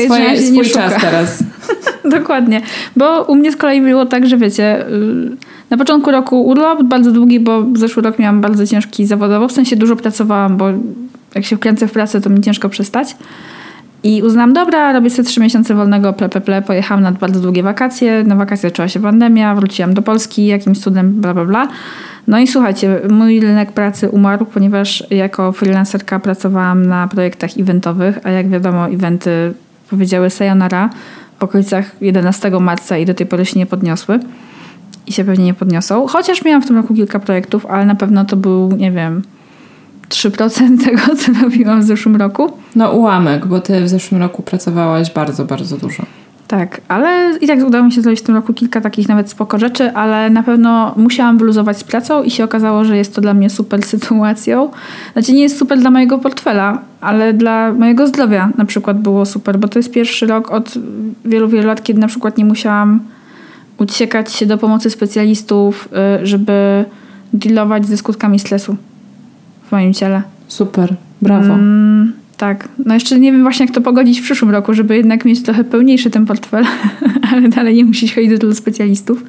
[0.06, 1.43] swoje, swój czas teraz.
[2.19, 2.62] Dokładnie.
[2.95, 5.38] Bo u mnie z kolei było tak, że wiecie, y,
[5.69, 9.75] na początku roku urlop, bardzo długi, bo zeszły rok miałam bardzo ciężki zawodowo, w sensie
[9.75, 10.65] dużo pracowałam, bo
[11.36, 13.15] jak się wkręcę w pracę, to mi ciężko przestać.
[14.03, 16.62] I uznałam, dobra, robię sobie trzy miesiące wolnego, ple, ple, ple.
[16.62, 18.23] Pojechałam na bardzo długie wakacje.
[18.23, 21.67] Na wakacje zaczęła się pandemia, wróciłam do Polski jakimś cudem, bla, bla, bla.
[22.27, 28.30] No i słuchajcie, mój rynek pracy umarł, ponieważ jako freelancerka pracowałam na projektach eventowych, a
[28.30, 29.53] jak wiadomo, eventy
[29.89, 30.89] powiedziały sayonara
[31.39, 34.19] w okolicach 11 marca i do tej pory się nie podniosły.
[35.08, 36.08] I się pewnie nie podniosą.
[36.08, 39.22] Chociaż miałam w tym roku kilka projektów, ale na pewno to był, nie wiem,
[40.10, 42.52] 3% tego, co robiłam w zeszłym roku.
[42.76, 46.04] No ułamek, bo ty w zeszłym roku pracowałaś bardzo, bardzo dużo.
[46.48, 49.60] Tak, ale i tak udało mi się zrobić w tym roku kilka takich nawet spoko
[49.60, 53.34] rzeczy, ale na pewno musiałam wyluzować z pracą i się okazało, że jest to dla
[53.34, 54.72] mnie super sytuacją.
[55.13, 59.60] Znaczy nie jest super dla mojego portfela, ale dla mojego zdrowia na przykład było super,
[59.60, 60.74] bo to jest pierwszy rok od
[61.26, 63.00] wielu, wielu lat, kiedy na przykład nie musiałam
[63.77, 65.89] uciekać się do pomocy specjalistów,
[66.21, 66.85] y, żeby
[67.33, 68.75] dealować ze skutkami stresu
[69.67, 70.21] w moim ciele.
[70.47, 71.53] Super, brawo.
[71.53, 72.69] Mm, tak.
[72.85, 75.63] No jeszcze nie wiem właśnie, jak to pogodzić w przyszłym roku, żeby jednak mieć trochę
[75.63, 76.65] pełniejszy ten portfel,
[77.31, 79.23] ale dalej nie musisz chodzić do tylu specjalistów.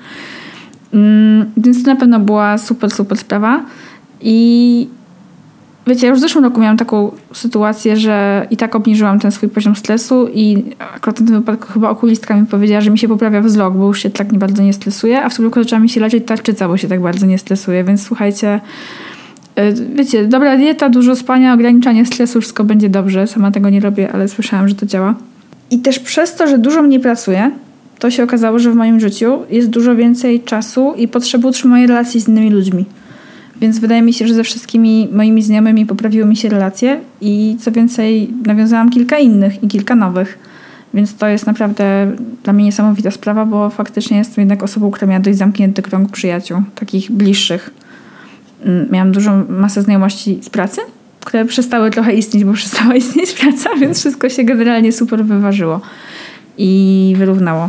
[0.94, 3.64] Mm, więc to na pewno była super, super sprawa.
[4.20, 4.88] I
[5.88, 9.48] wiecie, ja już w zeszłym roku miałam taką sytuację, że i tak obniżyłam ten swój
[9.48, 13.40] poziom stresu i akurat w tym wypadku chyba okulistka mi powiedziała, że mi się poprawia
[13.40, 15.88] wzrok, bo już się tak nie bardzo nie stresuje, a w tym roku zaczęła mi
[15.88, 18.60] się leczyć tarczyca, bo się tak bardzo nie stresuje, więc słuchajcie,
[19.58, 23.26] E, wiecie, dobra dieta, dużo spania, ograniczanie stresu, wszystko będzie dobrze.
[23.26, 25.14] Sama tego nie robię, ale słyszałam, że to działa.
[25.70, 27.50] I też przez to, że dużo mniej pracuję,
[27.98, 32.20] to się okazało, że w moim życiu jest dużo więcej czasu i potrzeby utrzymania relacji
[32.20, 32.84] z innymi ludźmi.
[33.60, 37.72] Więc wydaje mi się, że ze wszystkimi moimi znajomymi poprawiły mi się relacje i co
[37.72, 40.38] więcej, nawiązałam kilka innych i kilka nowych.
[40.94, 42.12] Więc to jest naprawdę
[42.44, 46.62] dla mnie niesamowita sprawa, bo faktycznie jestem jednak osobą, która miała dość zamknięty krąg przyjaciół,
[46.74, 47.70] takich bliższych.
[48.64, 50.80] Mm, miałam dużą masę znajomości z pracy,
[51.20, 55.80] które przestały trochę istnieć, bo przestała istnieć praca, więc wszystko się generalnie super wyważyło
[56.58, 57.68] i wyrównało.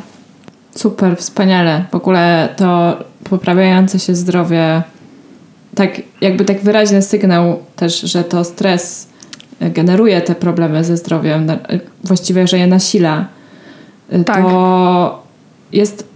[0.76, 1.86] Super, wspaniale.
[1.92, 2.98] W ogóle to
[3.30, 4.84] poprawiające się zdrowie,
[5.76, 9.08] tak jakby tak wyraźny sygnał też, że to stres
[9.62, 11.48] generuje te problemy ze zdrowiem,
[12.04, 13.26] właściwie, że je nasila.
[14.26, 14.44] Tak.
[14.44, 15.24] To
[15.72, 16.08] jest,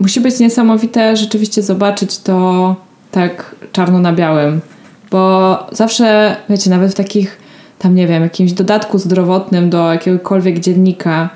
[0.00, 2.76] musi być niesamowite rzeczywiście zobaczyć to
[3.10, 4.60] tak czarno na białym.
[5.10, 7.38] Bo zawsze, wiecie, nawet w takich,
[7.78, 11.30] tam nie wiem, jakimś dodatku zdrowotnym do jakiegokolwiek dziennika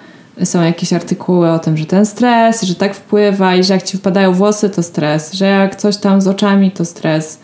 [0.45, 3.97] są jakieś artykuły o tym, że ten stres, że tak wpływa i że jak ci
[3.97, 7.39] wpadają włosy, to stres, że jak coś tam z oczami, to stres,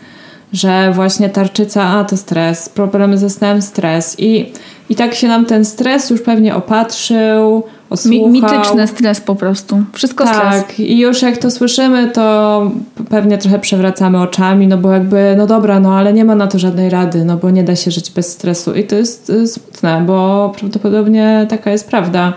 [0.53, 4.15] że właśnie tarczyca, a to stres, problemy ze snem, stres.
[4.19, 4.51] I,
[4.89, 8.29] i tak się nam ten stres już pewnie opatrzył, osłuchał.
[8.29, 9.83] mityczny stres po prostu.
[9.93, 10.67] Wszystko tak, stres.
[10.67, 12.71] Tak, i już jak to słyszymy, to
[13.09, 16.59] pewnie trochę przewracamy oczami, no bo jakby, no dobra, no ale nie ma na to
[16.59, 18.73] żadnej rady, no bo nie da się żyć bez stresu.
[18.73, 22.33] I to jest y, smutne, bo prawdopodobnie taka jest prawda,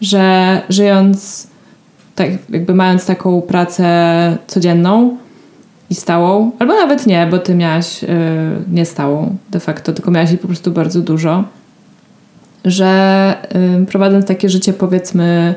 [0.00, 1.46] że żyjąc,
[2.14, 5.16] tak jakby mając taką pracę codzienną,
[5.90, 8.08] i stałą, albo nawet nie, bo ty miałaś yy,
[8.72, 11.44] nie stałą de facto, tylko miałaś jej po prostu bardzo dużo
[12.64, 13.36] że
[13.82, 15.54] y, prowadząc takie życie powiedzmy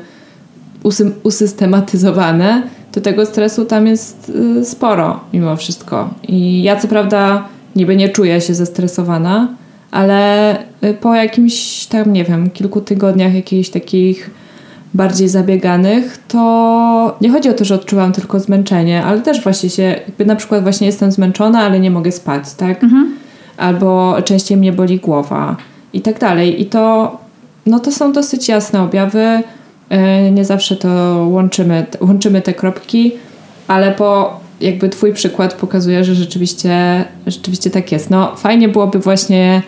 [1.22, 6.10] usystematyzowane, to tego stresu tam jest y, sporo mimo wszystko.
[6.28, 9.48] I ja co prawda niby nie czuję się zestresowana,
[9.94, 14.30] ale y, po jakimś tam, nie wiem, kilku tygodniach jakichś takich
[14.94, 19.82] bardziej zabieganych, to nie chodzi o to, że odczuwam tylko zmęczenie, ale też właśnie się,
[19.82, 22.84] jakby na przykład właśnie jestem zmęczona, ale nie mogę spać, tak?
[22.84, 23.16] Mhm.
[23.56, 25.56] Albo częściej mnie boli głowa
[25.92, 26.62] i tak dalej.
[26.62, 27.16] I to,
[27.66, 29.42] no to są dosyć jasne objawy.
[29.88, 30.88] E, nie zawsze to
[31.30, 33.12] łączymy, łączymy te kropki,
[33.68, 38.10] ale po jakby twój przykład pokazuje, że rzeczywiście, rzeczywiście tak jest.
[38.10, 39.62] No fajnie byłoby właśnie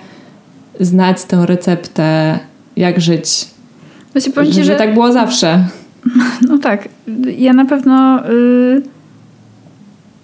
[0.81, 2.39] znać tę receptę,
[2.77, 3.47] jak żyć.
[4.13, 5.65] Właśnie powiem ci, że tak było zawsze.
[6.49, 6.89] No tak.
[7.39, 8.23] Ja na pewno...
[8.29, 8.83] Yy...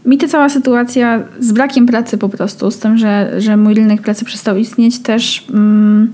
[0.07, 4.03] Mi ta cała sytuacja z brakiem pracy po prostu, z tym, że, że mój rynek
[4.03, 6.13] pracy przestał istnieć, też um,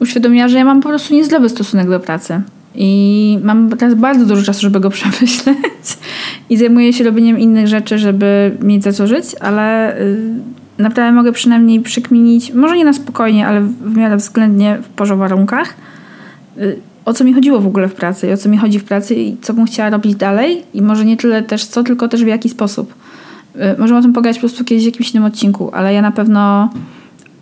[0.00, 2.40] uświadomiła, że ja mam po prostu niezdrowy stosunek do pracy.
[2.74, 5.98] I mam teraz bardzo dużo czasu, żeby go przemyśleć.
[6.50, 10.18] I zajmuję się robieniem innych rzeczy, żeby mieć za co żyć, ale y,
[10.78, 15.74] naprawdę mogę przynajmniej przykminić, może nie na spokojnie, ale w miarę względnie w porządku warunkach,
[16.58, 18.84] y, o co mi chodziło w ogóle w pracy i o co mi chodzi w
[18.84, 20.62] pracy i co bym chciała robić dalej.
[20.74, 22.94] I może nie tyle też co, tylko też w jaki sposób.
[23.56, 26.12] Y, możemy o tym pogadać po prostu kiedyś w jakimś innym odcinku, ale ja na
[26.12, 26.70] pewno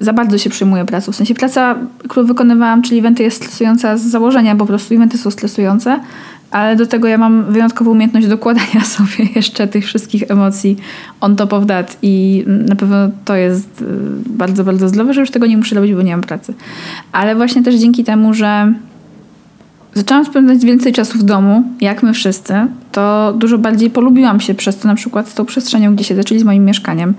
[0.01, 1.12] za bardzo się przyjmuję pracą.
[1.12, 1.75] W sensie praca,
[2.09, 6.01] którą wykonywałam, czyli eventy jest stresująca z założenia, po prostu eventy są stresujące,
[6.51, 10.77] ale do tego ja mam wyjątkową umiejętność dokładania sobie jeszcze tych wszystkich emocji
[11.21, 13.85] on top of that i na pewno to jest y,
[14.27, 16.55] bardzo, bardzo zdrowe, że już tego nie muszę robić, bo nie mam pracy.
[17.13, 18.73] Ale właśnie też dzięki temu, że
[19.95, 22.55] zaczęłam spędzać więcej czasu w domu, jak my wszyscy,
[22.93, 26.41] to dużo bardziej polubiłam się przez to na przykład z tą przestrzenią, gdzie siedzę, czyli
[26.41, 27.15] z moim mieszkaniem.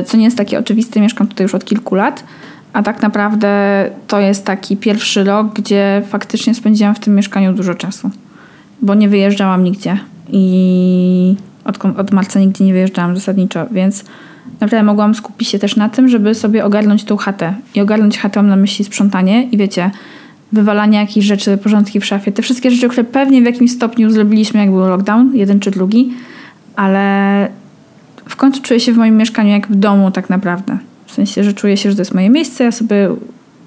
[0.00, 2.24] Y, co nie jest takie oczywiste, mieszkam tutaj już od kilku lat,
[2.72, 3.50] a tak naprawdę
[4.06, 8.10] to jest taki pierwszy rok, gdzie faktycznie spędziłam w tym mieszkaniu dużo czasu
[8.82, 9.98] bo nie wyjeżdżałam nigdzie
[10.32, 14.04] i od, od marca nigdzie nie wyjeżdżałam zasadniczo, więc
[14.60, 17.54] naprawdę mogłam skupić się też na tym, żeby sobie ogarnąć tą chatę.
[17.74, 19.90] I ogarnąć chatę mam na myśli sprzątanie i wiecie,
[20.52, 22.32] wywalanie jakichś rzeczy, porządki w szafie.
[22.32, 26.12] Te wszystkie rzeczy, które pewnie w jakimś stopniu zrobiliśmy, jak był lockdown, jeden czy drugi,
[26.76, 27.48] ale
[28.28, 30.78] w końcu czuję się w moim mieszkaniu jak w domu tak naprawdę.
[31.06, 33.08] W sensie, że czuję się, że to jest moje miejsce, ja sobie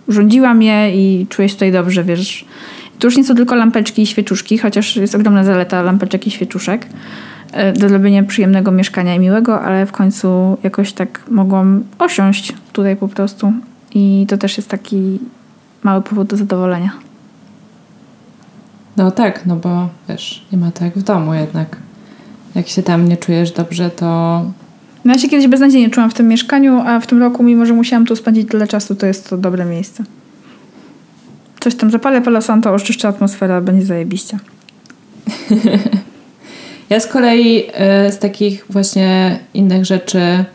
[0.08, 2.46] urządziłam je i czuję się tutaj dobrze, wiesz,
[3.02, 6.88] to już nie są tylko lampeczki i świeczuszki, chociaż jest ogromna zaleta lampeczek i świeczuszek
[7.52, 12.96] e, do robienia przyjemnego mieszkania i miłego, ale w końcu jakoś tak mogłam osiąść tutaj
[12.96, 13.54] po prostu.
[13.94, 15.20] I to też jest taki
[15.84, 16.92] mały powód do zadowolenia.
[18.98, 21.78] No tak, no bo wiesz, nie ma tak jak w domu jednak.
[22.56, 24.06] Jak się tam nie czujesz dobrze, to...
[25.06, 27.74] No ja się kiedyś beznadziejnie czułam w tym mieszkaniu, a w tym roku, mimo że
[27.74, 30.04] musiałam tu spędzić tyle czasu, to jest to dobre miejsce.
[31.62, 34.38] Coś tam zapalę Palo Santo, oczyszczę atmosferę, będzie zajebiście.
[36.90, 37.64] ja z kolei
[38.08, 40.46] y, z takich właśnie innych rzeczy,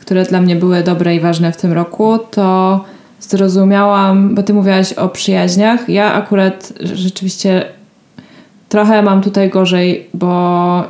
[0.00, 2.84] które dla mnie były dobre i ważne w tym roku, to
[3.20, 5.88] zrozumiałam, bo ty mówiłaś o przyjaźniach.
[5.88, 7.64] Ja akurat rzeczywiście
[8.68, 10.84] trochę mam tutaj gorzej, bo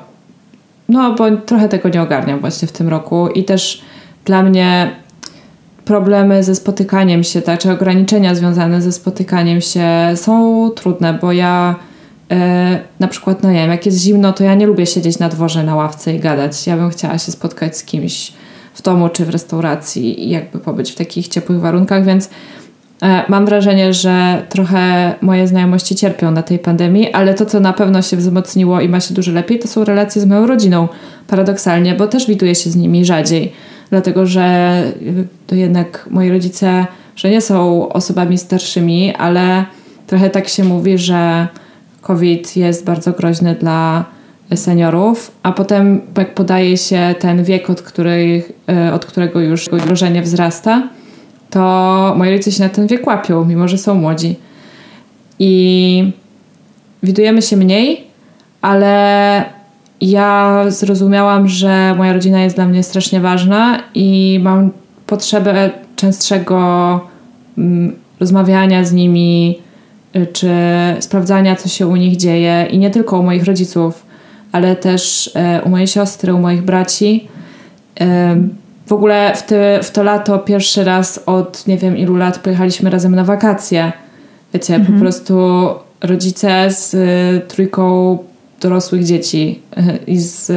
[0.88, 3.82] no, bo trochę tego nie ogarniam właśnie w tym roku i też
[4.24, 4.90] dla mnie
[5.86, 11.74] problemy ze spotykaniem się, tak, czy ograniczenia związane ze spotykaniem się są trudne, bo ja
[12.30, 15.28] e, na przykład, no nie wiem, jak jest zimno, to ja nie lubię siedzieć na
[15.28, 16.66] dworze na ławce i gadać.
[16.66, 18.32] Ja bym chciała się spotkać z kimś
[18.74, 22.30] w domu czy w restauracji i jakby pobyć w takich ciepłych warunkach, więc
[23.02, 27.72] e, mam wrażenie, że trochę moje znajomości cierpią na tej pandemii, ale to, co na
[27.72, 30.88] pewno się wzmocniło i ma się dużo lepiej, to są relacje z moją rodziną,
[31.26, 33.52] paradoksalnie, bo też widuję się z nimi rzadziej
[33.90, 34.82] dlatego że
[35.46, 39.64] to jednak moi rodzice, że nie są osobami starszymi, ale
[40.06, 41.48] trochę tak się mówi, że
[42.00, 44.04] COVID jest bardzo groźny dla
[44.54, 50.22] seniorów, a potem jak podaje się ten wiek, od, której, e, od którego już grożenie
[50.22, 50.88] wzrasta,
[51.50, 54.36] to moi rodzice się na ten wiek łapią, mimo że są młodzi.
[55.38, 56.12] I
[57.02, 58.04] widujemy się mniej,
[58.62, 59.44] ale
[60.00, 64.70] ja zrozumiałam, że moja rodzina jest dla mnie strasznie ważna i mam
[65.06, 67.00] potrzebę częstszego
[67.58, 69.58] mm, rozmawiania z nimi,
[70.16, 70.50] y, czy
[71.00, 74.06] sprawdzania, co się u nich dzieje i nie tylko u moich rodziców,
[74.52, 75.30] ale też y,
[75.64, 77.28] u mojej siostry, u moich braci.
[78.00, 78.04] Y,
[78.86, 82.90] w ogóle w, te, w to lato pierwszy raz od nie wiem ilu lat pojechaliśmy
[82.90, 83.92] razem na wakacje.
[84.54, 84.94] Wiecie, mhm.
[84.94, 85.64] po prostu
[86.00, 86.96] rodzice z
[87.48, 88.18] trójką
[88.60, 89.62] dorosłych dzieci
[90.06, 90.52] i z,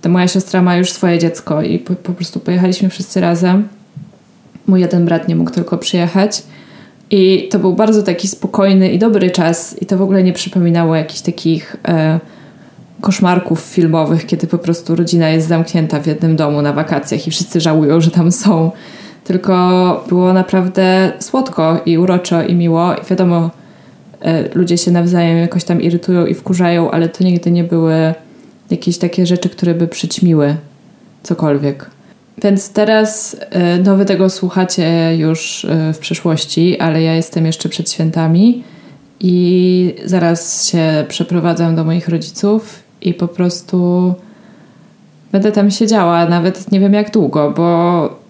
[0.00, 3.68] ta moja siostra ma już swoje dziecko i po, po prostu pojechaliśmy wszyscy razem.
[4.66, 6.42] Mój jeden brat nie mógł tylko przyjechać.
[7.10, 10.96] I to był bardzo taki spokojny i dobry czas, i to w ogóle nie przypominało
[10.96, 12.20] jakichś takich e,
[13.00, 17.60] koszmarków filmowych, kiedy po prostu rodzina jest zamknięta w jednym domu na wakacjach i wszyscy
[17.60, 18.70] żałują, że tam są.
[19.24, 22.94] Tylko było naprawdę słodko i uroczo i miło.
[22.94, 23.50] I wiadomo,
[24.54, 28.14] ludzie się nawzajem jakoś tam irytują i wkurzają, ale to nigdy nie były
[28.70, 30.56] jakieś takie rzeczy, które by przyćmiły
[31.22, 31.90] cokolwiek.
[32.42, 37.68] Więc teraz, e, no wy tego słuchacie już e, w przyszłości, ale ja jestem jeszcze
[37.68, 38.64] przed świętami
[39.20, 44.14] i zaraz się przeprowadzam do moich rodziców i po prostu
[45.32, 48.25] będę tam siedziała, nawet nie wiem jak długo, bo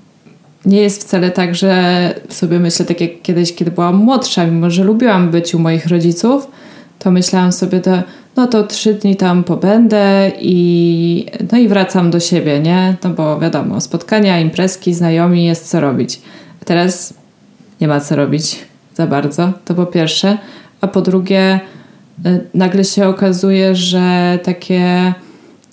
[0.67, 4.85] nie jest wcale tak, że sobie myślę tak jak kiedyś, kiedy byłam młodsza, mimo że
[4.85, 6.49] lubiłam być u moich rodziców,
[6.99, 8.03] to myślałam sobie, to,
[8.37, 12.97] no to trzy dni tam pobędę i no i wracam do siebie, nie?
[13.05, 16.21] No bo wiadomo, spotkania, imprezki, znajomi, jest co robić.
[16.63, 17.15] A teraz
[17.81, 18.59] nie ma co robić
[18.95, 20.39] za bardzo, to po pierwsze.
[20.81, 21.61] A po drugie,
[22.27, 25.15] y, nagle się okazuje, że takie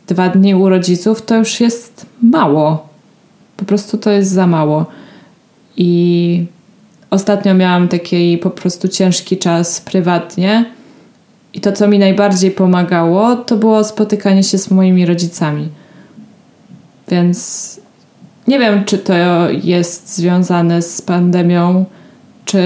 [0.08, 2.92] dwa dni u rodziców to już jest mało.
[3.57, 4.85] Po prostu to jest za mało.
[5.77, 6.45] I
[7.09, 10.65] ostatnio miałam taki po prostu ciężki czas prywatnie.
[11.53, 15.69] I to, co mi najbardziej pomagało, to było spotykanie się z moimi rodzicami.
[17.07, 17.79] Więc
[18.47, 19.13] nie wiem, czy to
[19.63, 21.85] jest związane z pandemią,
[22.45, 22.63] czy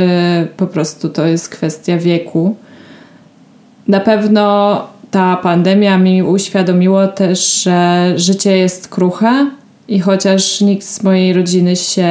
[0.58, 2.56] po prostu to jest kwestia wieku.
[3.88, 9.52] Na pewno ta pandemia mi uświadomiło też, że życie jest kruche
[9.88, 12.08] i chociaż nikt z mojej rodziny się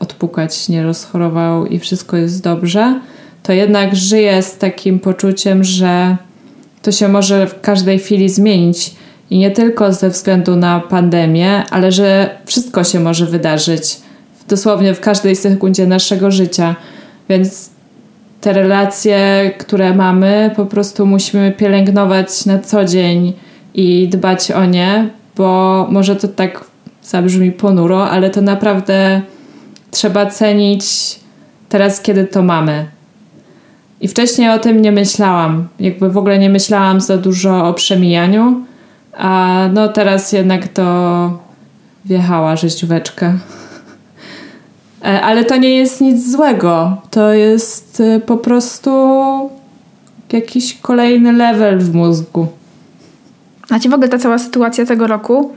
[0.00, 3.00] odpukać nie rozchorował i wszystko jest dobrze,
[3.42, 6.16] to jednak żyję z takim poczuciem, że
[6.82, 8.94] to się może w każdej chwili zmienić.
[9.30, 13.96] I nie tylko ze względu na pandemię, ale że wszystko się może wydarzyć
[14.48, 16.76] dosłownie w każdej sekundzie naszego życia.
[17.28, 17.70] Więc
[18.40, 23.32] te relacje, które mamy, po prostu musimy pielęgnować na co dzień
[23.74, 26.64] i dbać o nie, bo może to tak
[27.04, 29.22] zabrzmi ponuro, ale to naprawdę
[29.90, 30.84] trzeba cenić
[31.68, 32.86] teraz, kiedy to mamy.
[34.00, 35.68] I wcześniej o tym nie myślałam.
[35.80, 38.64] Jakby w ogóle nie myślałam za dużo o przemijaniu,
[39.16, 41.38] a no teraz jednak to
[42.04, 43.32] wjechała życióweczka.
[45.04, 46.96] E, ale to nie jest nic złego.
[47.10, 48.90] To jest e, po prostu
[50.32, 52.46] jakiś kolejny level w mózgu.
[53.66, 55.52] Znaczy w ogóle ta cała sytuacja tego roku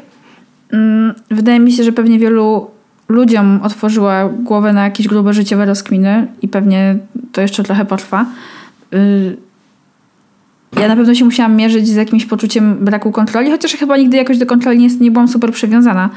[1.31, 2.67] wydaje mi się, że pewnie wielu
[3.09, 6.97] ludziom otworzyła głowę na jakieś grube życiowe rozkminy i pewnie
[7.31, 8.25] to jeszcze trochę potrwa.
[8.93, 9.37] Y,
[10.79, 14.37] ja na pewno się musiałam mierzyć z jakimś poczuciem braku kontroli, chociaż chyba nigdy jakoś
[14.37, 16.09] do kontroli nie, nie byłam super przywiązana,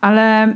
[0.00, 0.54] ale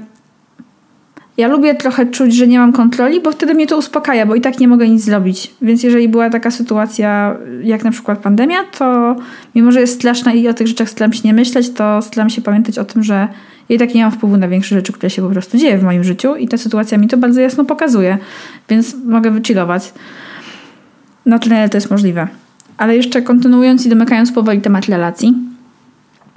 [1.39, 4.41] ja lubię trochę czuć, że nie mam kontroli, bo wtedy mnie to uspokaja, bo i
[4.41, 5.55] tak nie mogę nic zrobić.
[5.63, 9.17] Więc jeżeli była taka sytuacja, jak na przykład pandemia, to
[9.55, 12.43] mimo, że jest straszna i o tych rzeczach staram się nie myśleć, to staram się
[12.43, 13.29] pamiętać o tym, że
[13.69, 16.05] i tak nie mam wpływu na większe rzeczy, które się po prostu dzieje w moim
[16.05, 18.19] życiu i ta sytuacja mi to bardzo jasno pokazuje.
[18.69, 19.93] Więc mogę wychillować.
[21.27, 22.29] Na tyle, to jest możliwe.
[22.77, 25.35] Ale jeszcze kontynuując i domykając powoli temat relacji,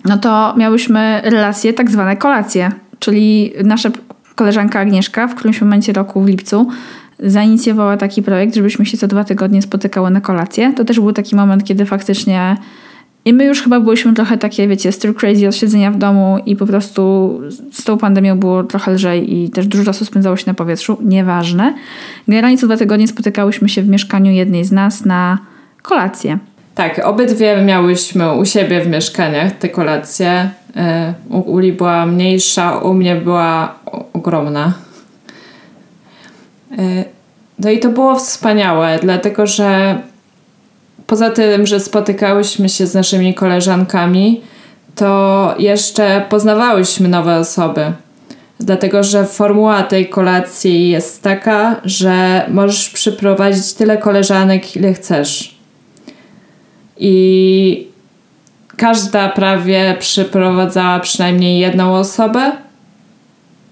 [0.05, 3.89] no to miałyśmy relacje, tak zwane kolacje, czyli nasza
[4.41, 6.67] koleżanka Agnieszka w którymś momencie roku w lipcu
[7.19, 10.73] zainicjowała taki projekt, żebyśmy się co dwa tygodnie spotykały na kolację.
[10.73, 12.57] To też był taki moment, kiedy faktycznie
[13.25, 16.55] i my już chyba byliśmy trochę takie, wiecie, still crazy od siedzenia w domu i
[16.55, 20.53] po prostu z tą pandemią było trochę lżej i też dużo czasu spędzało się na
[20.53, 20.97] powietrzu.
[21.01, 21.73] Nieważne.
[22.27, 25.37] Generalnie co dwa tygodnie spotykałyśmy się w mieszkaniu jednej z nas na
[25.81, 26.37] kolację.
[26.75, 30.49] Tak, obydwie miałyśmy u siebie w mieszkaniach te kolacje.
[30.75, 33.75] E, u Uli była mniejsza, u mnie była
[34.13, 34.73] ogromna.
[36.77, 37.03] E,
[37.59, 39.99] no i to było wspaniałe, dlatego że
[41.07, 44.41] poza tym, że spotykałyśmy się z naszymi koleżankami,
[44.95, 47.91] to jeszcze poznawałyśmy nowe osoby.
[48.59, 55.55] Dlatego, że formuła tej kolacji jest taka, że możesz przyprowadzić tyle koleżanek, ile chcesz.
[56.97, 57.90] I
[58.81, 62.51] każda prawie przyprowadzała przynajmniej jedną osobę.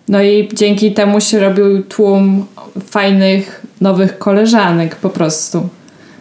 [0.09, 2.45] No i dzięki temu się robił tłum
[2.89, 5.69] fajnych, nowych koleżanek po prostu.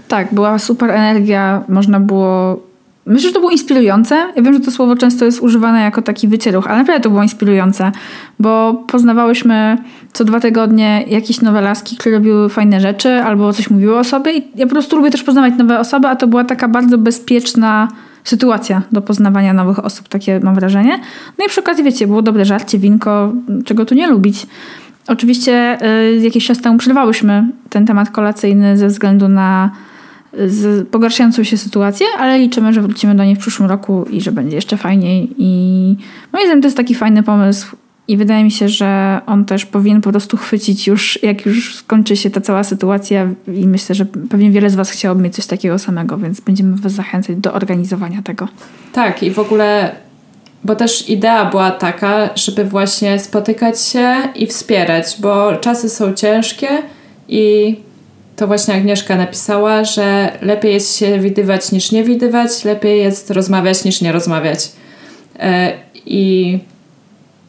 [0.09, 2.61] Tak, była super energia, można było.
[3.07, 4.15] Myślę, że to było inspirujące.
[4.37, 7.23] Ja wiem, że to słowo często jest używane jako taki wycieruch, ale naprawdę to było
[7.23, 7.93] inspirujące,
[8.39, 9.79] bo poznawałyśmy
[10.13, 14.33] co dwa tygodnie jakieś nowe laski, które robiły fajne rzeczy albo coś mówiły o sobie.
[14.33, 17.89] I ja po prostu lubię też poznawać nowe osoby, a to była taka bardzo bezpieczna
[18.25, 21.01] sytuacja do poznawania nowych osób, takie mam wrażenie.
[21.39, 23.33] No i przy okazji, wiecie, było dobre żarcie, winko,
[23.65, 24.47] czego tu nie lubić.
[25.07, 25.79] Oczywiście
[26.17, 29.71] y, jakiś czas temu przerwałyśmy ten temat kolacyjny ze względu na
[30.47, 34.33] z pogarszającą się sytuację, ale liczymy, że wrócimy do niej w przyszłym roku i że
[34.33, 35.35] będzie jeszcze fajniej.
[35.39, 35.97] I
[36.33, 37.77] moim zdaniem to jest taki fajny pomysł,
[38.09, 42.17] I wydaje mi się, że on też powinien po prostu chwycić już, jak już skończy
[42.17, 45.79] się ta cała sytuacja i myślę, że pewnie wiele z Was chciałoby mieć coś takiego
[45.79, 48.49] samego, więc będziemy Was zachęcać do organizowania tego.
[48.93, 49.91] Tak i w ogóle,
[50.65, 56.69] bo też idea była taka, żeby właśnie spotykać się i wspierać, bo czasy są ciężkie
[57.29, 57.77] i
[58.37, 63.85] to właśnie Agnieszka napisała, że lepiej jest się widywać niż nie widywać, lepiej jest rozmawiać
[63.85, 64.73] niż nie rozmawiać.
[65.39, 65.73] E,
[66.07, 66.59] I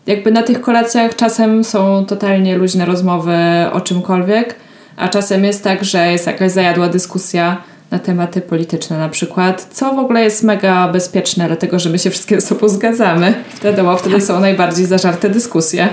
[0.10, 3.38] jakby na tych kolacjach czasem są totalnie luźne rozmowy
[3.72, 4.56] o czymkolwiek,
[4.98, 7.58] a czasem jest tak, że jest jakaś zajadła dyskusja
[7.92, 12.10] na tematy polityczne na przykład, co w ogóle jest mega bezpieczne, dlatego że my się
[12.10, 13.34] wszystkie ze sobą zgadzamy.
[13.50, 15.90] Wtedy, bo wtedy są najbardziej zażarte dyskusje.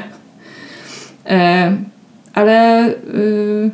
[1.26, 1.76] E,
[2.34, 3.70] ale y,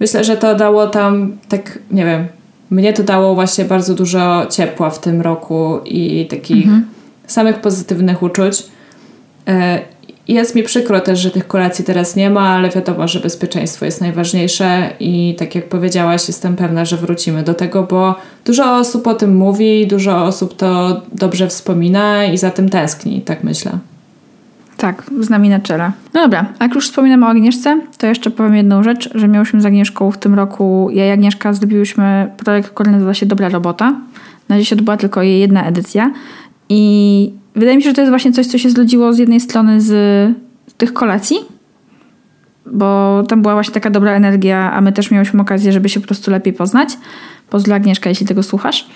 [0.00, 2.26] myślę, że to dało tam tak, nie wiem,
[2.70, 6.86] mnie to dało właśnie bardzo dużo ciepła w tym roku i takich mhm.
[7.26, 8.64] samych pozytywnych uczuć.
[9.48, 9.80] E,
[10.28, 14.00] jest mi przykro też, że tych kolacji teraz nie ma, ale wiadomo, że bezpieczeństwo jest
[14.00, 19.14] najważniejsze i tak jak powiedziałaś, jestem pewna, że wrócimy do tego, bo dużo osób o
[19.14, 23.72] tym mówi, dużo osób to dobrze wspomina i za tym tęskni, tak myślę.
[24.76, 25.92] Tak, z nami na czele.
[26.14, 29.66] No dobra, jak już wspominamy o Agnieszce, to jeszcze powiem jedną rzecz, że miałyśmy z
[29.66, 33.94] Agnieszką w tym roku, ja i Agnieszka zrobiłyśmy projekt, który nazywa się Dobra Robota.
[34.48, 36.12] Na się odbyła tylko jej jedna edycja
[36.68, 39.80] i wydaje mi się, że to jest właśnie coś, co się zludziło z jednej strony
[39.80, 39.94] z,
[40.78, 41.36] tych kolacji,
[42.66, 46.06] bo tam była właśnie taka dobra energia, a my też miałyśmy okazję, żeby się po
[46.06, 46.88] prostu lepiej poznać.
[47.50, 48.86] Pozdro Agnieszka, jeśli tego słuchasz.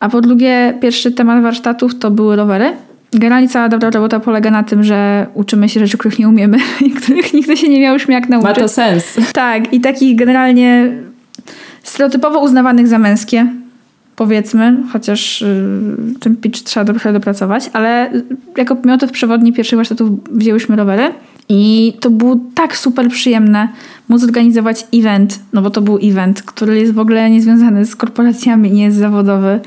[0.00, 2.72] A po drugie, pierwszy temat warsztatów to były rowery.
[3.12, 6.90] Generalnie cała dobra robota polega na tym, że uczymy się rzeczy, których nie umiemy i
[6.90, 8.48] których nigdy się nie miałyśmy jak nauczyć.
[8.48, 9.16] Ma to sens.
[9.32, 10.92] Tak, i takich generalnie
[11.82, 13.46] stereotypowo uznawanych za męskie,
[14.18, 18.10] powiedzmy, chociaż yy, ten pitch trzeba trochę dopracować, ale
[18.56, 21.02] jako miotyw przewodni pierwszych warsztatów wzięłyśmy rowery
[21.48, 23.68] i to było tak super przyjemne
[24.08, 28.70] móc zorganizować event, no bo to był event, który jest w ogóle niezwiązany z korporacjami,
[28.70, 29.60] nie jest zawodowy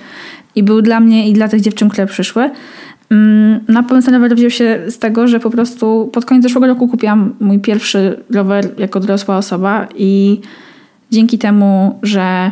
[0.55, 2.49] i był dla mnie i dla tych dziewczyn, które przyszły.
[3.09, 6.67] Mm, na pomysł na rower wziął się z tego, że po prostu pod koniec zeszłego
[6.67, 10.41] roku kupiłam mój pierwszy rower jako dorosła osoba i
[11.11, 12.51] dzięki temu, że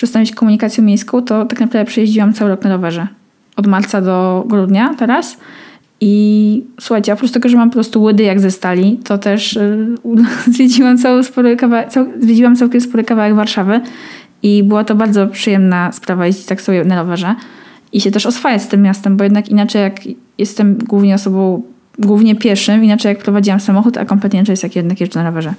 [0.00, 3.06] przestałam mieć komunikację miejską, to tak naprawdę przejeździłam cały rok na rowerze.
[3.56, 5.36] Od marca do grudnia teraz.
[6.00, 9.96] I słuchajcie, oprócz tego, że mam po prostu łydy jak ze stali, to też yy,
[10.54, 13.80] zwiedziłam, cały spory kawałek, cał, zwiedziłam całkiem spory kawałek Warszawy
[14.42, 17.34] i była to bardzo przyjemna sprawa jeździć tak sobie na rowerze
[17.92, 20.00] i się też oswajać z tym miastem, bo jednak inaczej jak
[20.38, 21.62] jestem głównie osobą,
[22.00, 25.54] głównie pieszym, inaczej jak prowadziłam samochód, a kompletnie jest jak jednak jeżdżę na rowerze.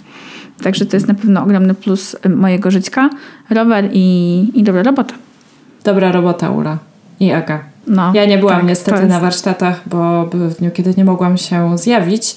[0.63, 3.09] Także to jest na pewno ogromny plus mojego żyćka.
[3.49, 5.13] Rower i, i dobra robota.
[5.83, 6.77] Dobra robota, Ula.
[7.19, 7.59] I Aga.
[7.87, 9.09] No, ja nie byłam tak, niestety jest...
[9.09, 12.35] na warsztatach, bo w dniu, kiedy nie mogłam się zjawić,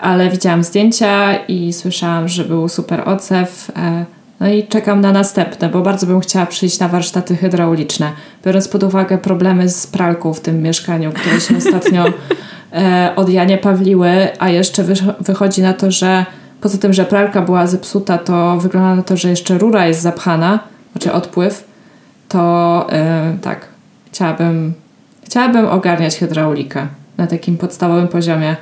[0.00, 3.70] ale widziałam zdjęcia i słyszałam, że był super odzew.
[3.76, 4.04] E,
[4.40, 8.12] no i czekam na następne, bo bardzo bym chciała przyjść na warsztaty hydrauliczne.
[8.44, 12.04] Biorąc pod uwagę problemy z pralką w tym mieszkaniu, które się ostatnio
[12.72, 14.84] e, od Janie Pawliły, a jeszcze
[15.20, 16.26] wychodzi na to, że
[16.60, 20.58] poza tym, że pralka była zepsuta, to wygląda na to, że jeszcze rura jest zapchana,
[20.92, 21.64] znaczy odpływ,
[22.28, 23.68] to e, tak,
[24.12, 24.74] chciałabym,
[25.24, 26.86] chciałabym ogarniać hydraulikę
[27.16, 28.56] na takim podstawowym poziomie.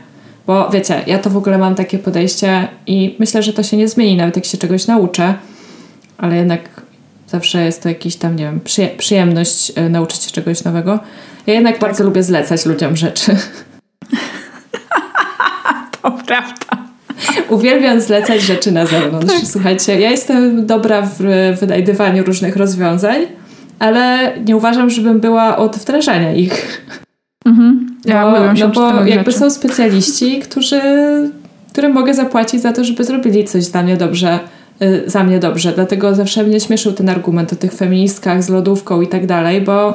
[0.47, 3.89] Bo wiecie, ja to w ogóle mam takie podejście i myślę, że to się nie
[3.89, 5.35] zmieni, nawet jak się czegoś nauczę
[6.19, 6.61] ale jednak
[7.27, 8.61] zawsze jest to jakiś tam, nie wiem,
[8.99, 10.99] przyjemność e, nauczyć się czegoś nowego.
[11.47, 11.81] Ja jednak tak.
[11.81, 13.37] bardzo lubię zlecać ludziom rzeczy.
[16.03, 16.87] to prawda.
[17.49, 19.35] Uwielbiam zlecać rzeczy na zewnątrz.
[19.35, 19.47] Tak.
[19.47, 21.19] Słuchajcie, ja jestem dobra w
[21.61, 23.27] wynajdywaniu różnych rozwiązań,
[23.79, 26.87] ale nie uważam, żebym była od wdrażania ich.
[27.47, 27.97] Mhm.
[28.05, 29.39] Ja bo, no bo jakby rzeczy.
[29.39, 30.81] są specjaliści, którzy,
[31.73, 34.56] którym mogę zapłacić za to, żeby zrobili coś dla mnie dobrze Y,
[35.07, 35.73] za mnie dobrze.
[35.73, 39.95] Dlatego zawsze mnie śmieszył ten argument o tych feministkach z lodówką i tak dalej, bo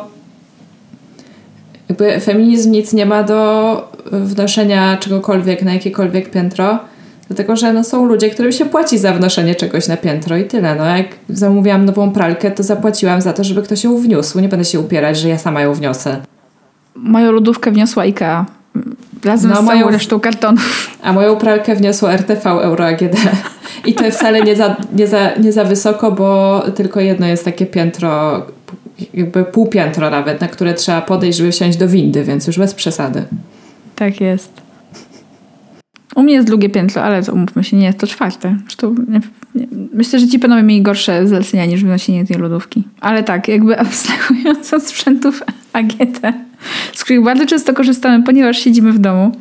[1.90, 6.80] jakby feminizm nic nie ma do wnoszenia czegokolwiek na jakiekolwiek piętro,
[7.28, 10.76] dlatego że no, są ludzie, którym się płaci za wnoszenie czegoś na piętro i tyle.
[10.76, 14.40] No, jak zamówiłam nową pralkę, to zapłaciłam za to, żeby ktoś ją wniósł.
[14.40, 16.18] Nie będę się upierać, że ja sama ją wniosę.
[16.96, 18.46] Moją lodówkę wniosła IKEA.
[19.24, 20.98] Razem no, z moją resztą kartonów.
[21.04, 23.16] A moją pralkę wniosło RTV Euro AGD.
[23.86, 27.66] I to wcale nie za, nie, za, nie za wysoko, bo tylko jedno jest takie
[27.66, 28.42] piętro,
[29.14, 32.74] jakby pół piętro nawet, na które trzeba podejść, żeby wsiąść do windy, więc już bez
[32.74, 33.24] przesady.
[33.96, 34.62] Tak jest.
[36.16, 38.58] U mnie jest drugie piętro, ale to umówmy się, nie jest to czwarte.
[38.62, 39.22] Zresztą nie,
[39.56, 42.84] nie, myślę, że ci panowie mieli gorsze zlecenia niż wynoszenie tej lodówki.
[43.02, 45.44] Ale tak, jakby abstrahując od sprzętów
[45.74, 46.20] AGT,
[46.94, 49.32] z których bardzo często korzystamy, ponieważ siedzimy w domu,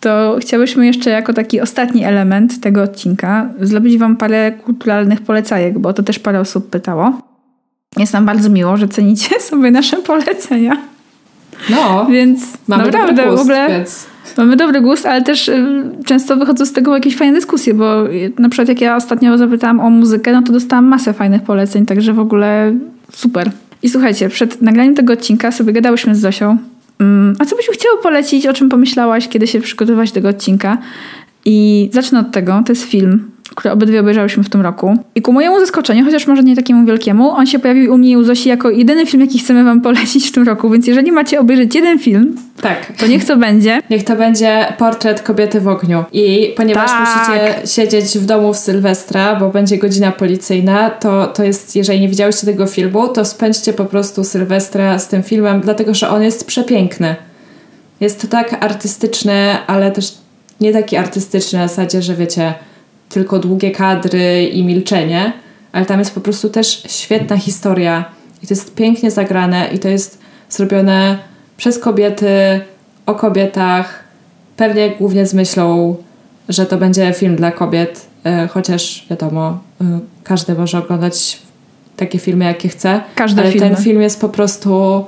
[0.00, 5.92] to chciałyśmy jeszcze jako taki ostatni element tego odcinka zrobić Wam parę kulturalnych polecajek, bo
[5.92, 7.22] to też parę osób pytało.
[7.96, 10.76] Jest nam bardzo miło, że cenicie sobie nasze polecenia.
[11.70, 14.06] No, Więc mamy naprawdę dobry gust, w ogóle więc...
[14.36, 18.32] mamy dobry gust, ale też y, często wychodzą z tego jakieś fajne dyskusje, bo y,
[18.38, 22.12] na przykład jak ja ostatnio zapytałam o muzykę, no to dostałam masę fajnych poleceń, także
[22.12, 22.74] w ogóle
[23.12, 23.50] super.
[23.82, 26.58] I słuchajcie, przed nagraniem tego odcinka sobie gadałyśmy z Zosią,
[27.00, 30.78] mm, a co byś chciała polecić, o czym pomyślałaś, kiedy się przygotowywałaś do tego odcinka?
[31.44, 34.96] I zacznę od tego, to jest film, który obydwie obejrzałyśmy w tym roku.
[35.14, 38.16] I ku mojemu zaskoczeniu, chociaż może nie takiemu wielkiemu, on się pojawił u mnie i
[38.16, 40.70] u Zosi jako jedyny film, jaki chcemy wam polecić w tym roku.
[40.70, 42.92] Więc jeżeli macie obejrzeć jeden film, Tak.
[42.98, 43.82] to niech to będzie.
[43.90, 46.04] Niech to będzie portret kobiety w ogniu.
[46.12, 47.00] I ponieważ Tak.
[47.18, 52.08] musicie siedzieć w domu w Sylwestra, bo będzie godzina policyjna, to, to jest, jeżeli nie
[52.08, 56.46] widziałyście tego filmu, to spędźcie po prostu Sylwestra z tym filmem, dlatego że on jest
[56.46, 57.16] przepiękny.
[58.00, 60.19] Jest to tak artystyczny, ale też
[60.60, 62.54] nie taki artystyczny na zasadzie, że wiecie,
[63.08, 65.32] tylko długie kadry i milczenie,
[65.72, 68.04] ale tam jest po prostu też świetna historia
[68.42, 70.18] i to jest pięknie zagrane i to jest
[70.50, 71.18] zrobione
[71.56, 72.60] przez kobiety,
[73.06, 74.04] o kobietach,
[74.56, 75.96] pewnie głównie z myślą,
[76.48, 81.38] że to będzie film dla kobiet, e, chociaż wiadomo, e, każdy może oglądać
[81.96, 83.70] takie filmy, jakie chce, Każde ale filmy.
[83.70, 85.04] ten film jest po prostu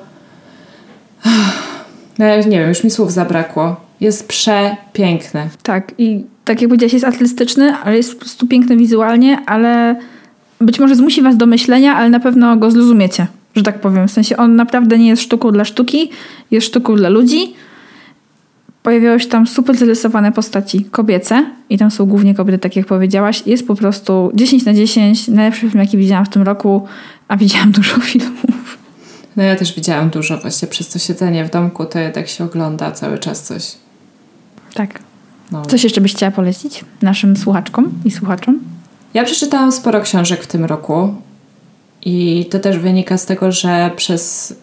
[2.18, 3.76] no, ja nie wiem, już mi słów zabrakło.
[4.02, 5.48] Jest przepiękny.
[5.62, 9.96] Tak, i tak jak powiedziałaś, jest artystyczny, ale jest po prostu piękny wizualnie, ale
[10.60, 13.26] być może zmusi was do myślenia, ale na pewno go zrozumiecie,
[13.56, 14.08] że tak powiem.
[14.08, 16.10] W sensie on naprawdę nie jest sztuką dla sztuki,
[16.50, 17.54] jest sztuką dla ludzi.
[18.82, 23.42] Pojawiały się tam super zarysowane postaci kobiece i tam są głównie kobiety, tak jak powiedziałaś.
[23.46, 26.86] Jest po prostu 10 na 10, najlepszy film, jaki widziałam w tym roku,
[27.28, 28.78] a widziałam dużo filmów.
[29.36, 32.92] No ja też widziałam dużo właśnie przez to siedzenie w domku, to jednak się ogląda
[32.92, 33.82] cały czas coś.
[34.74, 34.98] Tak.
[35.52, 35.66] No.
[35.66, 38.60] Coś jeszcze byś chciała polecić naszym słuchaczkom i słuchaczom?
[39.14, 41.14] Ja przeczytałam sporo książek w tym roku
[42.04, 44.54] i to też wynika z tego, że przez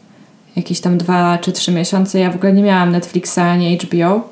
[0.55, 4.29] jakieś tam dwa czy trzy miesiące ja w ogóle nie miałam Netflixa ani HBO.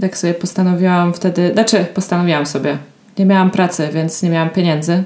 [0.00, 2.78] Tak sobie postanowiłam wtedy, znaczy postanowiłam sobie.
[3.18, 5.04] Nie miałam pracy, więc nie miałam pieniędzy.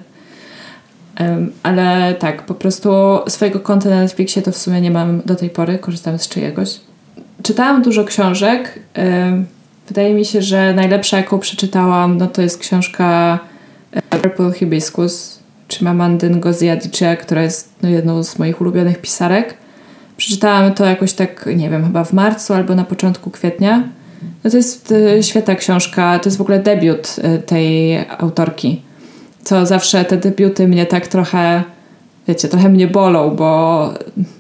[1.17, 2.91] Em, ale tak, po prostu
[3.29, 6.81] swojego konta na Netflixie to w sumie nie mam do tej pory, korzystam z czyjegoś.
[7.43, 8.79] Czytałam dużo książek.
[8.95, 9.47] em,
[9.89, 13.39] Wydaje mi się, że najlepsza, jaką przeczytałam, no to jest książka
[14.11, 16.67] Purple Hibiscus, czy Mamandy Ngozi
[17.21, 19.55] która jest no, jedną z moich ulubionych pisarek.
[20.17, 23.89] Przeczytałam to jakoś tak, nie wiem, chyba w marcu albo na początku kwietnia.
[24.45, 28.83] No to jest y, świetna książka, to jest w ogóle debiut y, tej autorki.
[29.43, 31.63] Co zawsze te debiuty mnie tak trochę,
[32.29, 33.95] wiecie, trochę mnie bolą, bo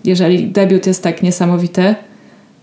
[0.04, 1.94] jeżeli debiut jest tak niesamowity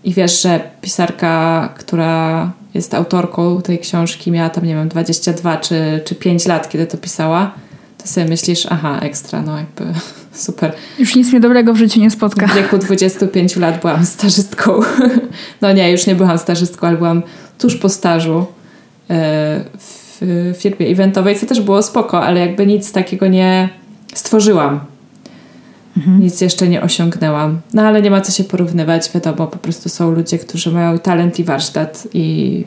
[0.04, 6.00] i wiesz, że pisarka, która jest autorką tej książki, miała tam, nie wiem, 22 czy,
[6.04, 7.54] czy 5 lat, kiedy to pisała,
[7.98, 9.84] to sobie myślisz, aha, ekstra, no jakby
[10.46, 10.72] super.
[10.98, 12.46] Już nic mnie dobrego w życiu nie spotka.
[12.46, 14.80] W wieku 25 lat byłam stażystką.
[15.60, 17.22] No nie, już nie byłam stażystką, ale byłam
[17.58, 18.46] tuż po stażu
[19.10, 19.64] e,
[20.20, 23.68] w firmie eventowej, co też było spoko, ale jakby nic takiego nie
[24.14, 24.80] stworzyłam.
[26.20, 27.60] Nic jeszcze nie osiągnęłam.
[27.74, 31.38] No ale nie ma co się porównywać, wiadomo, po prostu są ludzie, którzy mają talent
[31.38, 32.64] i warsztat i,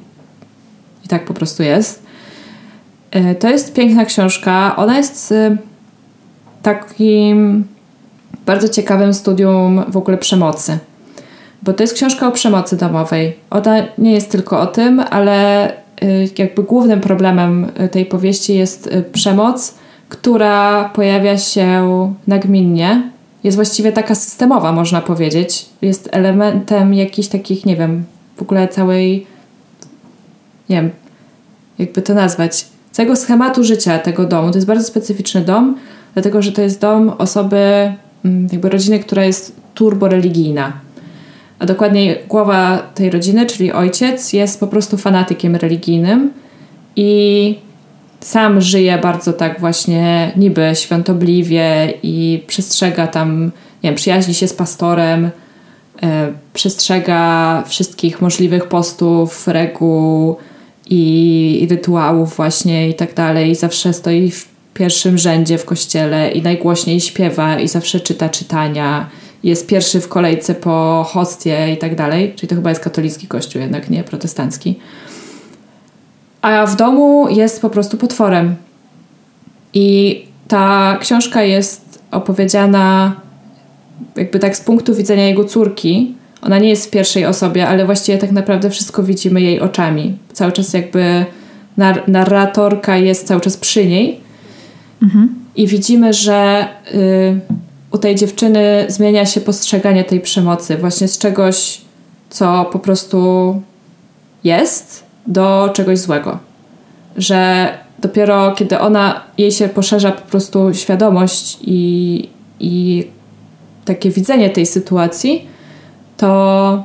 [1.05, 2.03] i tak po prostu jest.
[3.11, 4.75] E, To jest piękna książka.
[4.75, 5.57] Ona jest e,
[6.61, 7.67] takim
[8.45, 10.77] bardzo ciekawym studium w ogóle przemocy.
[11.61, 13.37] Bo to jest książka o przemocy domowej.
[13.49, 15.69] Ona nie jest tylko o tym, ale
[16.03, 19.75] y, jakby głównym problemem tej powieści jest przemoc,
[20.09, 23.12] która pojawia się nagminnie.
[23.43, 25.65] Jest właściwie taka systemowa, można powiedzieć.
[25.81, 28.03] Jest elementem jakichś takich, nie wiem,
[28.35, 29.27] w ogóle całej,
[30.69, 30.91] nie wiem,
[31.79, 34.51] jakby to nazwać, całego schematu życia tego domu.
[34.51, 35.77] To jest bardzo specyficzny dom,
[36.13, 37.93] dlatego że to jest dom osoby,
[38.25, 40.73] mm, jakby rodziny, która jest turboreligijna.
[41.59, 46.33] A dokładniej głowa tej rodziny, czyli ojciec, jest po prostu fanatykiem religijnym
[46.95, 47.59] i
[48.23, 53.43] sam żyje bardzo tak właśnie niby świątobliwie i przestrzega tam,
[53.83, 55.29] nie wiem, przyjaźni się z pastorem,
[56.03, 60.35] e, przestrzega wszystkich możliwych postów, reguł
[60.89, 63.51] i, i rytuałów właśnie i tak dalej.
[63.51, 69.09] I zawsze stoi w pierwszym rzędzie w kościele i najgłośniej śpiewa i zawsze czyta czytania.
[69.43, 72.33] Jest pierwszy w kolejce po hostię i tak dalej.
[72.35, 74.75] Czyli to chyba jest katolicki kościół jednak, nie protestancki.
[76.43, 78.55] A w domu jest po prostu potworem.
[79.73, 83.15] I ta książka jest opowiedziana
[84.15, 86.15] jakby tak z punktu widzenia jego córki.
[86.41, 90.17] ona nie jest w pierwszej osobie, ale właściwie tak naprawdę wszystko widzimy jej oczami.
[90.33, 91.25] Cały czas jakby
[91.77, 94.19] nar narratorka jest cały czas przy niej.
[95.03, 95.35] Mhm.
[95.55, 97.39] I widzimy, że y,
[97.91, 101.81] u tej dziewczyny zmienia się postrzeganie tej przemocy, właśnie z czegoś,
[102.29, 103.61] co po prostu
[104.43, 106.39] jest, do czegoś złego.
[107.17, 107.69] Że
[107.99, 113.07] dopiero kiedy ona, jej się poszerza po prostu świadomość i, i
[113.85, 115.47] takie widzenie tej sytuacji,
[116.17, 116.83] to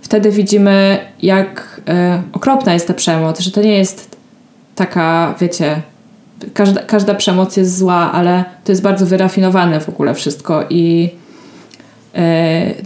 [0.00, 1.92] wtedy widzimy, jak y,
[2.32, 4.16] okropna jest ta przemoc, że to nie jest
[4.74, 5.82] taka, wiecie,
[6.54, 11.10] każda, każda przemoc jest zła, ale to jest bardzo wyrafinowane w ogóle wszystko i
[12.14, 12.20] yy,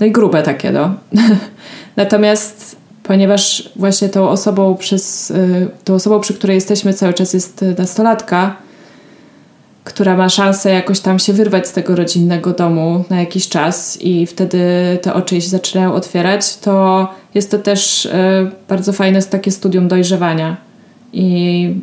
[0.01, 0.95] no i grube takie, no.
[1.97, 2.82] Natomiast
[3.13, 8.57] ponieważ właśnie tą osobą przez, yy, tą osobą, przy której jesteśmy cały czas jest nastolatka,
[9.85, 14.27] która ma szansę jakoś tam się wyrwać z tego rodzinnego domu na jakiś czas i
[14.27, 14.59] wtedy
[15.03, 20.57] te oczy się zaczynają otwierać, to jest to też yy, bardzo fajne takie studium dojrzewania.
[21.13, 21.75] I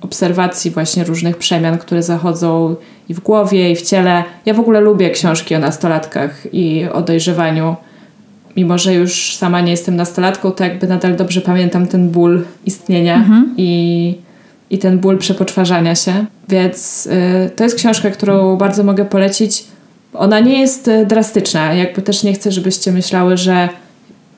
[0.00, 2.76] obserwacji właśnie różnych przemian, które zachodzą
[3.08, 4.24] i w głowie, i w ciele.
[4.46, 7.76] Ja w ogóle lubię książki o nastolatkach i o dojrzewaniu.
[8.56, 13.16] Mimo, że już sama nie jestem nastolatką, to jakby nadal dobrze pamiętam ten ból istnienia
[13.16, 13.54] mhm.
[13.56, 14.14] i,
[14.70, 16.26] i ten ból przepoczwarzania się.
[16.48, 17.06] Więc
[17.46, 19.64] y, to jest książka, którą bardzo mogę polecić.
[20.14, 21.74] Ona nie jest y, drastyczna.
[21.74, 23.68] Jakby też nie chcę, żebyście myślały, że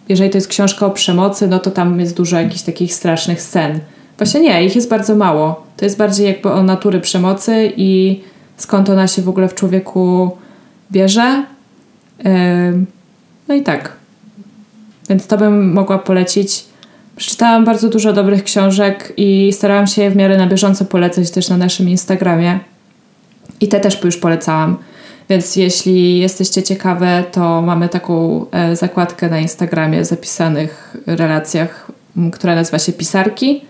[0.08, 3.80] jeżeli to jest książka o przemocy, no to tam jest dużo jakichś takich strasznych scen
[4.18, 5.66] Właśnie nie, ich jest bardzo mało.
[5.76, 8.20] To jest bardziej jakby o natury przemocy i
[8.56, 10.30] skąd ona się w ogóle w człowieku
[10.92, 11.44] bierze.
[13.48, 13.92] No i tak.
[15.08, 16.64] Więc to bym mogła polecić.
[17.16, 21.48] Przeczytałam bardzo dużo dobrych książek i starałam się je w miarę na bieżąco polecać też
[21.48, 22.58] na naszym Instagramie.
[23.60, 24.76] I te też już polecałam.
[25.28, 31.90] Więc jeśli jesteście ciekawe, to mamy taką e, zakładkę na Instagramie zapisanych relacjach,
[32.32, 33.60] która nazywa się Pisarki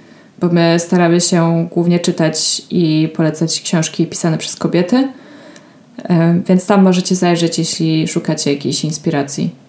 [0.40, 5.08] bo my staramy się głównie czytać i polecać książki pisane przez kobiety,
[6.04, 9.65] e, więc tam możecie zajrzeć, jeśli szukacie jakiejś inspiracji.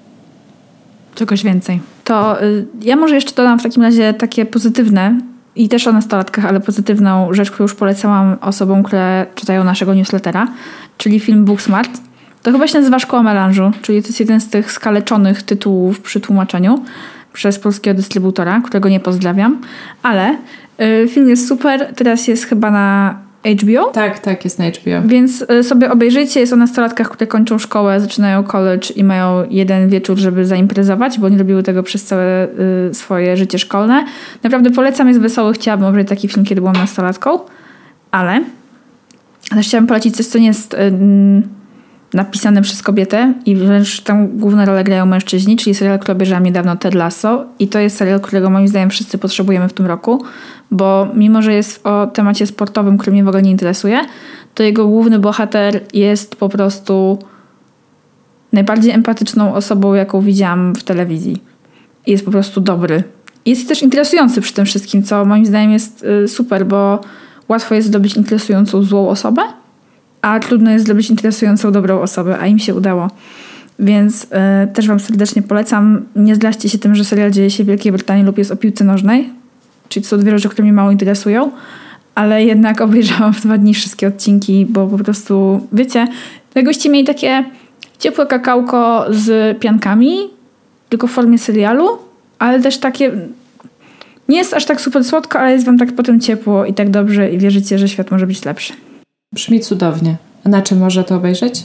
[1.17, 1.79] Czegoś więcej.
[2.03, 5.19] To y, ja może jeszcze dodam w takim razie takie pozytywne
[5.55, 10.47] i też o nastolatkach, ale pozytywną rzecz, którą już polecałam osobom, które czytają naszego newslettera,
[10.97, 12.01] czyli film Booksmart.
[12.43, 16.19] To chyba się nazywa Szkoła Melanżu, czyli to jest jeden z tych skaleczonych tytułów przy
[16.19, 16.83] tłumaczeniu
[17.33, 19.61] przez polskiego dystrybutora, którego nie pozdrawiam,
[20.03, 20.37] ale
[20.81, 21.93] y, film jest super.
[21.95, 23.91] Teraz jest chyba na HBO.
[23.91, 25.01] Tak, tak, jest na HBO.
[25.05, 26.39] Więc y, sobie obejrzyjcie.
[26.39, 31.29] Jest o nastolatkach, które kończą szkołę, zaczynają college i mają jeden wieczór, żeby zaimprezować, bo
[31.29, 32.47] nie robiły tego przez całe
[32.89, 34.05] y, swoje życie szkolne.
[34.43, 35.53] Naprawdę polecam, jest wesoły.
[35.53, 37.39] Chciałabym obejrzeć taki film, kiedy byłam nastolatką,
[38.11, 38.43] ale
[39.49, 40.75] też chciałabym polecić coś, co nie jest
[42.13, 46.75] napisane przez kobietę i wręcz tam główne role grają mężczyźni, czyli serial, który obejrzałam niedawno
[46.75, 50.23] Ted Lasso i to jest serial, którego moim zdaniem wszyscy potrzebujemy w tym roku,
[50.71, 53.99] bo mimo, że jest o temacie sportowym, który mnie w ogóle nie interesuje,
[54.55, 57.19] to jego główny bohater jest po prostu
[58.53, 61.43] najbardziej empatyczną osobą, jaką widziałam w telewizji.
[62.07, 63.03] Jest po prostu dobry.
[63.45, 67.01] Jest też interesujący przy tym wszystkim, co moim zdaniem jest y, super, bo
[67.49, 69.41] łatwo jest zdobyć interesującą złą osobę,
[70.27, 73.07] a trudno jest zrobić interesującą, dobrą osobę, a im się udało.
[73.79, 74.27] Więc y,
[74.73, 76.05] też Wam serdecznie polecam.
[76.15, 78.83] Nie zdraźcie się tym, że serial dzieje się w Wielkiej Brytanii lub jest o piłce
[78.83, 79.29] nożnej,
[79.89, 81.51] czyli to są dwie rzeczy, które mnie mało interesują,
[82.15, 86.07] ale jednak obejrzałam w dwa dni wszystkie odcinki, bo po prostu, wiecie,
[86.55, 87.43] jakbyście mieli takie
[87.99, 90.17] ciepłe kakałko z piankami,
[90.89, 91.87] tylko w formie serialu,
[92.39, 93.11] ale też takie
[94.29, 97.29] nie jest aż tak super słodko, ale jest wam tak potem ciepło i tak dobrze
[97.31, 98.73] i wierzycie, że świat może być lepszy.
[99.33, 100.15] Brzmi cudownie.
[100.43, 101.63] A na czym można to obejrzeć?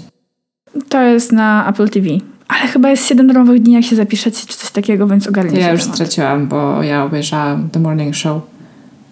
[0.88, 2.08] To jest na Apple TV.
[2.48, 5.72] Ale chyba jest 7 darmowych dni, jak się zapiszecie, czy coś takiego, więc ogarnię Ja
[5.72, 5.96] już temat.
[5.96, 8.42] straciłam, bo ja obejrzałam The Morning Show,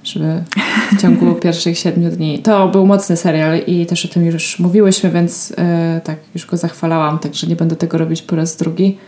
[0.05, 0.43] żeby
[0.93, 2.39] w ciągu pierwszych 7 dni.
[2.39, 5.57] To był mocny serial i też o tym już mówiłyśmy, więc yy,
[6.05, 8.99] tak, już go zachwalałam, także nie będę tego robić po raz drugi.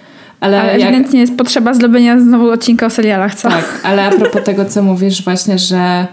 [0.41, 0.89] Ale, ale jak...
[0.89, 3.49] ewidentnie jest potrzeba zrobienia znowu odcinka o serialach, co?
[3.49, 6.07] Tak, ale a propos tego, co mówisz właśnie, że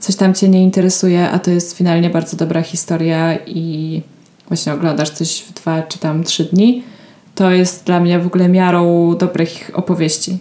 [0.00, 4.02] coś tam cię nie interesuje, a to jest finalnie bardzo dobra historia i
[4.48, 6.82] właśnie oglądasz coś w dwa czy tam trzy dni,
[7.34, 10.38] to jest dla mnie w ogóle miarą dobrych opowieści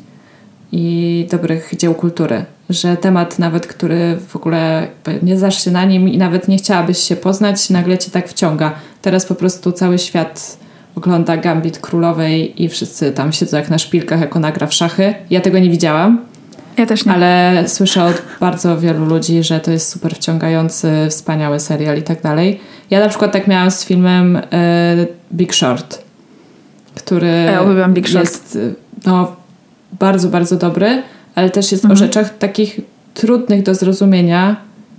[0.72, 2.46] i dobrych dzieł kultury.
[2.70, 4.88] Że temat nawet, który w ogóle
[5.24, 8.74] nie znasz się na nim i nawet nie chciałabyś się poznać, nagle cię tak wciąga.
[9.02, 10.58] Teraz po prostu cały świat
[10.96, 15.16] ogląda Gambit Królowej i wszyscy tam siedzą jak na szpilkach, jako nagra w szachy.
[15.30, 16.26] Ja tego nie widziałam,
[16.80, 17.12] ja też nie.
[17.14, 22.22] Ale słyszę od bardzo wielu ludzi, że to jest super wciągający, wspaniały serial i tak
[22.22, 22.60] dalej.
[22.90, 24.42] Ja na przykład tak miałam z filmem y,
[25.34, 26.04] Big Short,
[26.96, 28.26] który Ja uwielbiam Big Short.
[28.26, 28.76] jest y,
[29.06, 29.36] no,
[30.00, 31.04] bardzo, bardzo dobry,
[31.36, 31.98] ale też jest Mhm.
[31.98, 32.80] o rzeczach takich
[33.14, 34.56] trudnych do zrozumienia,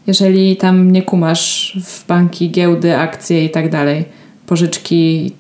[0.07, 4.05] jeżeli tam nie kumasz w banki, giełdy, akcje i tak dalej,
[4.47, 5.33] pożyczki,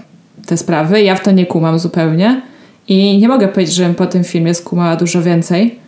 [0.46, 1.02] te sprawy.
[1.02, 2.42] Ja w to nie kumam zupełnie
[2.88, 5.78] i nie mogę powiedzieć, żebym po tym filmie skumała dużo więcej,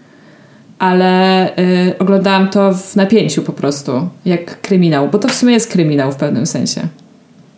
[0.82, 5.72] ale y, oglądałam to w napięciu po prostu, jak kryminał, bo to w sumie jest
[5.72, 6.80] kryminał w pewnym sensie.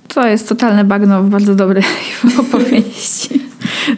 [0.08, 1.82] To jest totalne bagno w bardzo dobrej
[2.40, 3.42] opowieści.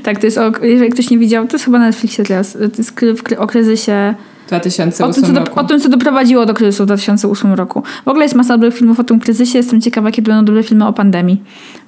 [0.03, 2.79] tak, to jest, o, jeżeli ktoś nie widział, to jest chyba na Netflixie teraz, to
[2.79, 2.93] jest
[3.39, 4.15] o kryzysie,
[4.49, 5.61] 2008 o tym, co do, roku.
[5.61, 7.83] o tym, co doprowadziło do kryzysu w 2008 roku.
[8.05, 10.87] W ogóle jest masa dobrych filmów o tym kryzysie, jestem ciekawa, jakie będą dobre filmy
[10.87, 11.43] o pandemii.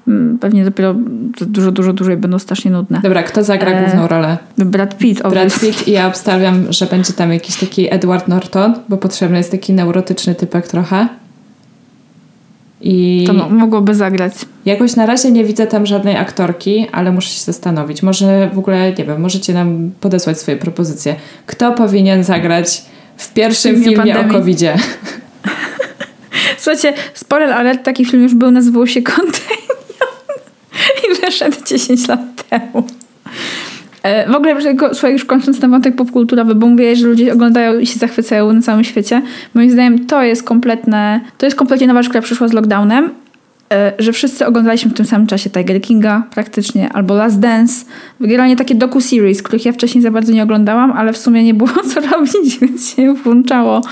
[0.09, 0.95] Mm, Pewnie dopiero
[1.41, 3.01] dużo, dużo dłużej będą strasznie nudne.
[3.03, 4.39] Dobra, kto zagra E, główną rolę?
[4.59, 5.61] Brad Pitt, Brad.
[5.61, 9.73] Pitt i ja obstawiam, że będzie tam jakiś taki Edward Norton, bo potrzebny jest taki
[9.73, 11.09] neurotyczny typek trochę.
[12.81, 14.33] I To mo- mogłoby zagrać.
[14.65, 18.03] jakoś na razie nie widzę tam żadnej aktorki, ale muszę się zastanowić.
[18.03, 21.17] Może w ogóle, nie wiem, możecie nam podesłać swoje propozycje.
[21.47, 22.83] Kto powinien zagrać
[23.17, 24.31] w pierwszym filmie filmie pandemii?
[24.37, 24.59] o covid
[26.59, 29.79] Słuchajcie, spoiler alert, taki film już był, nazywał się Contagion
[31.05, 32.21] i wyszedł 10 lat
[32.51, 32.87] temu.
[34.03, 34.57] E, W ogóle,
[34.93, 38.61] słuchaj, już kończąc ten wątek popkulturowy, bo mówię, że ludzie oglądają i się zachwycają na
[38.61, 39.23] całym świecie.
[39.55, 43.11] Moim zdaniem to jest kompletne, to jest kompletnie nowa rzecz, która przyszła z lockdownem,
[43.73, 47.85] e, że wszyscy oglądaliśmy w tym samym czasie Tiger Kinga praktycznie, albo Last Dance.
[48.21, 51.71] Generalnie takie docu-series, których ja wcześniej za bardzo nie oglądałam, ale w sumie nie było
[51.95, 53.83] co robić, więc się włączało.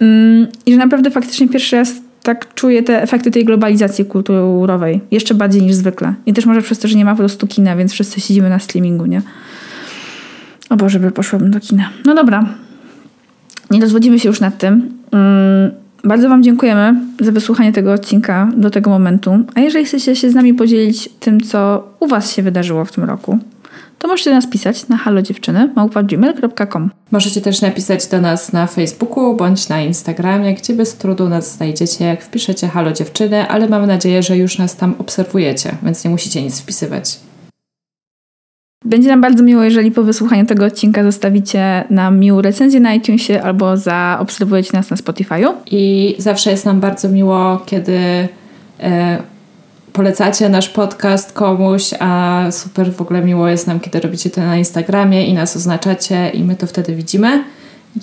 [0.00, 5.00] Mm, I że naprawdę faktycznie pierwszy raz tak czuję te efekty tej globalizacji kulturowej.
[5.10, 6.14] Jeszcze bardziej niż zwykle.
[6.26, 8.58] I też może przez to, że nie ma po prostu kina, więc wszyscy siedzimy na
[8.58, 9.22] streamingu, nie?
[10.70, 11.90] O Boże, by poszłabym do kina.
[12.04, 12.46] No dobra.
[13.70, 14.90] Nie rozwodzimy się już nad tym.
[15.12, 15.70] Mm,
[16.04, 19.38] bardzo Wam dziękujemy za wysłuchanie tego odcinka do tego momentu.
[19.54, 23.04] A jeżeli chcecie się z nami podzielić tym, co u Was się wydarzyło w tym
[23.04, 23.38] roku,
[24.00, 29.80] to możecie nas pisać na halodziewczyny.gmail.com Możecie też napisać do nas na Facebooku bądź na
[29.80, 34.58] Instagramie, gdzie bez trudu nas znajdziecie, jak wpiszecie Halo Dziewczyny, ale mam nadzieję, że już
[34.58, 37.20] nas tam obserwujecie, więc nie musicie nic wpisywać.
[38.84, 43.42] Będzie nam bardzo miło, jeżeli po wysłuchaniu tego odcinka zostawicie nam miłą recenzję na iTunesie
[43.42, 45.52] albo zaobserwujecie nas na Spotify'u.
[45.70, 47.98] I zawsze jest nam bardzo miło, kiedy
[48.80, 49.18] e,
[49.92, 54.56] polecacie nasz podcast komuś, a super w ogóle miło jest nam, kiedy robicie to na
[54.56, 57.44] Instagramie i nas oznaczacie i my to wtedy widzimy,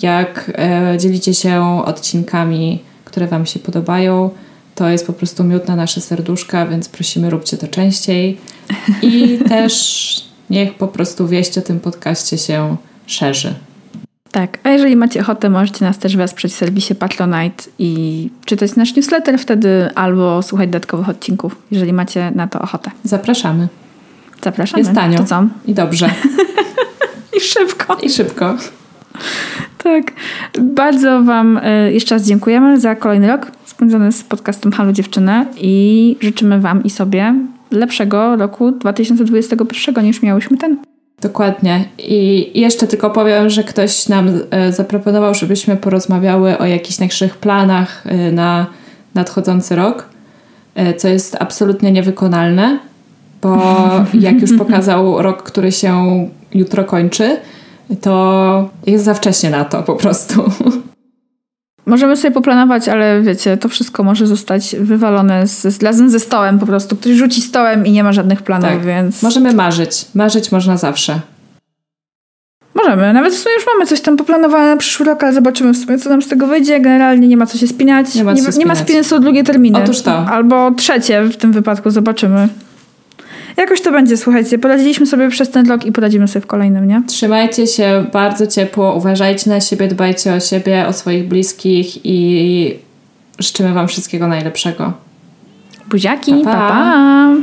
[0.02, 4.30] jak e, dzielicie się odcinkami, które Wam się podobają.
[4.74, 8.38] To jest po prostu miód na nasze serduszka, więc prosimy, róbcie to częściej.
[9.02, 12.76] I też niech po prostu wieść o tym podcaście się
[13.06, 13.54] szerzy.
[14.30, 18.96] Tak, a jeżeli macie ochotę, możecie nas też wesprzeć w serwisie Patronite i czytać nasz
[18.96, 22.90] newsletter wtedy albo słuchać dodatkowych odcinków, jeżeli macie na to ochotę.
[23.04, 23.68] Zapraszamy.
[24.42, 24.80] Zapraszamy.
[24.80, 25.18] Jest tanio.
[25.18, 25.44] To co?
[25.66, 26.10] I dobrze.
[27.36, 27.96] I szybko.
[28.02, 28.56] I szybko.
[29.78, 30.12] Tak.
[30.60, 36.16] Bardzo Wam y, jeszcze raz dziękujemy za kolejny rok spędzony z podcastem Halo Dziewczyny i
[36.20, 37.34] życzymy Wam i sobie
[37.70, 40.87] lepszego roku 2021 niż miałyśmy ten.
[41.20, 41.84] Dokładnie.
[41.98, 48.04] I jeszcze tylko powiem, że ktoś nam e, zaproponował, żebyśmy porozmawiały o jakichś naszych planach
[48.06, 48.66] e, na
[49.14, 50.08] nadchodzący rok,
[50.74, 52.78] e, co jest absolutnie niewykonalne,
[53.42, 53.58] bo
[54.20, 57.36] jak już pokazał rok, który się jutro kończy,
[58.00, 60.42] to jest za wcześnie na to po prostu.
[61.88, 66.66] Możemy sobie poplanować, ale wiecie, to wszystko może zostać wywalone z, razem ze stołem po
[66.66, 66.96] prostu.
[66.96, 68.84] Ktoś rzuci stołem i nie ma żadnych planów, Tak.
[68.84, 69.22] więc...
[69.22, 70.06] Możemy marzyć.
[70.14, 71.20] Marzyć można zawsze.
[72.74, 73.12] Możemy.
[73.12, 75.98] Nawet w sumie już mamy coś tam poplanowane na przyszły rok, ale zobaczymy w sumie,
[75.98, 76.80] co nam z tego wyjdzie.
[76.80, 78.14] Generalnie nie ma co się spinać.
[78.14, 79.06] Nie ma co się nie ma spinać.
[79.06, 79.78] są drugie terminy.
[79.82, 80.26] Otóż to.
[80.26, 82.48] Albo trzecie w tym wypadku, zobaczymy.
[83.58, 84.58] Jakoś to będzie, słuchajcie.
[84.58, 87.02] Poradziliśmy sobie przez ten rok i poradzimy sobie w kolejnym, nie?
[87.06, 92.74] Trzymajcie się bardzo ciepło, uważajcie na siebie, dbajcie o siebie, o swoich bliskich i
[93.38, 94.92] życzymy Wam wszystkiego najlepszego.
[95.90, 97.34] Buziaki, Pa, pa pa.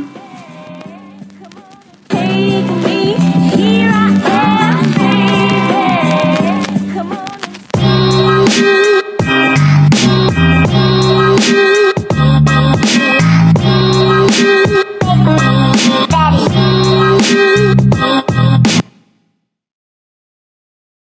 [2.08, 4.05] pa!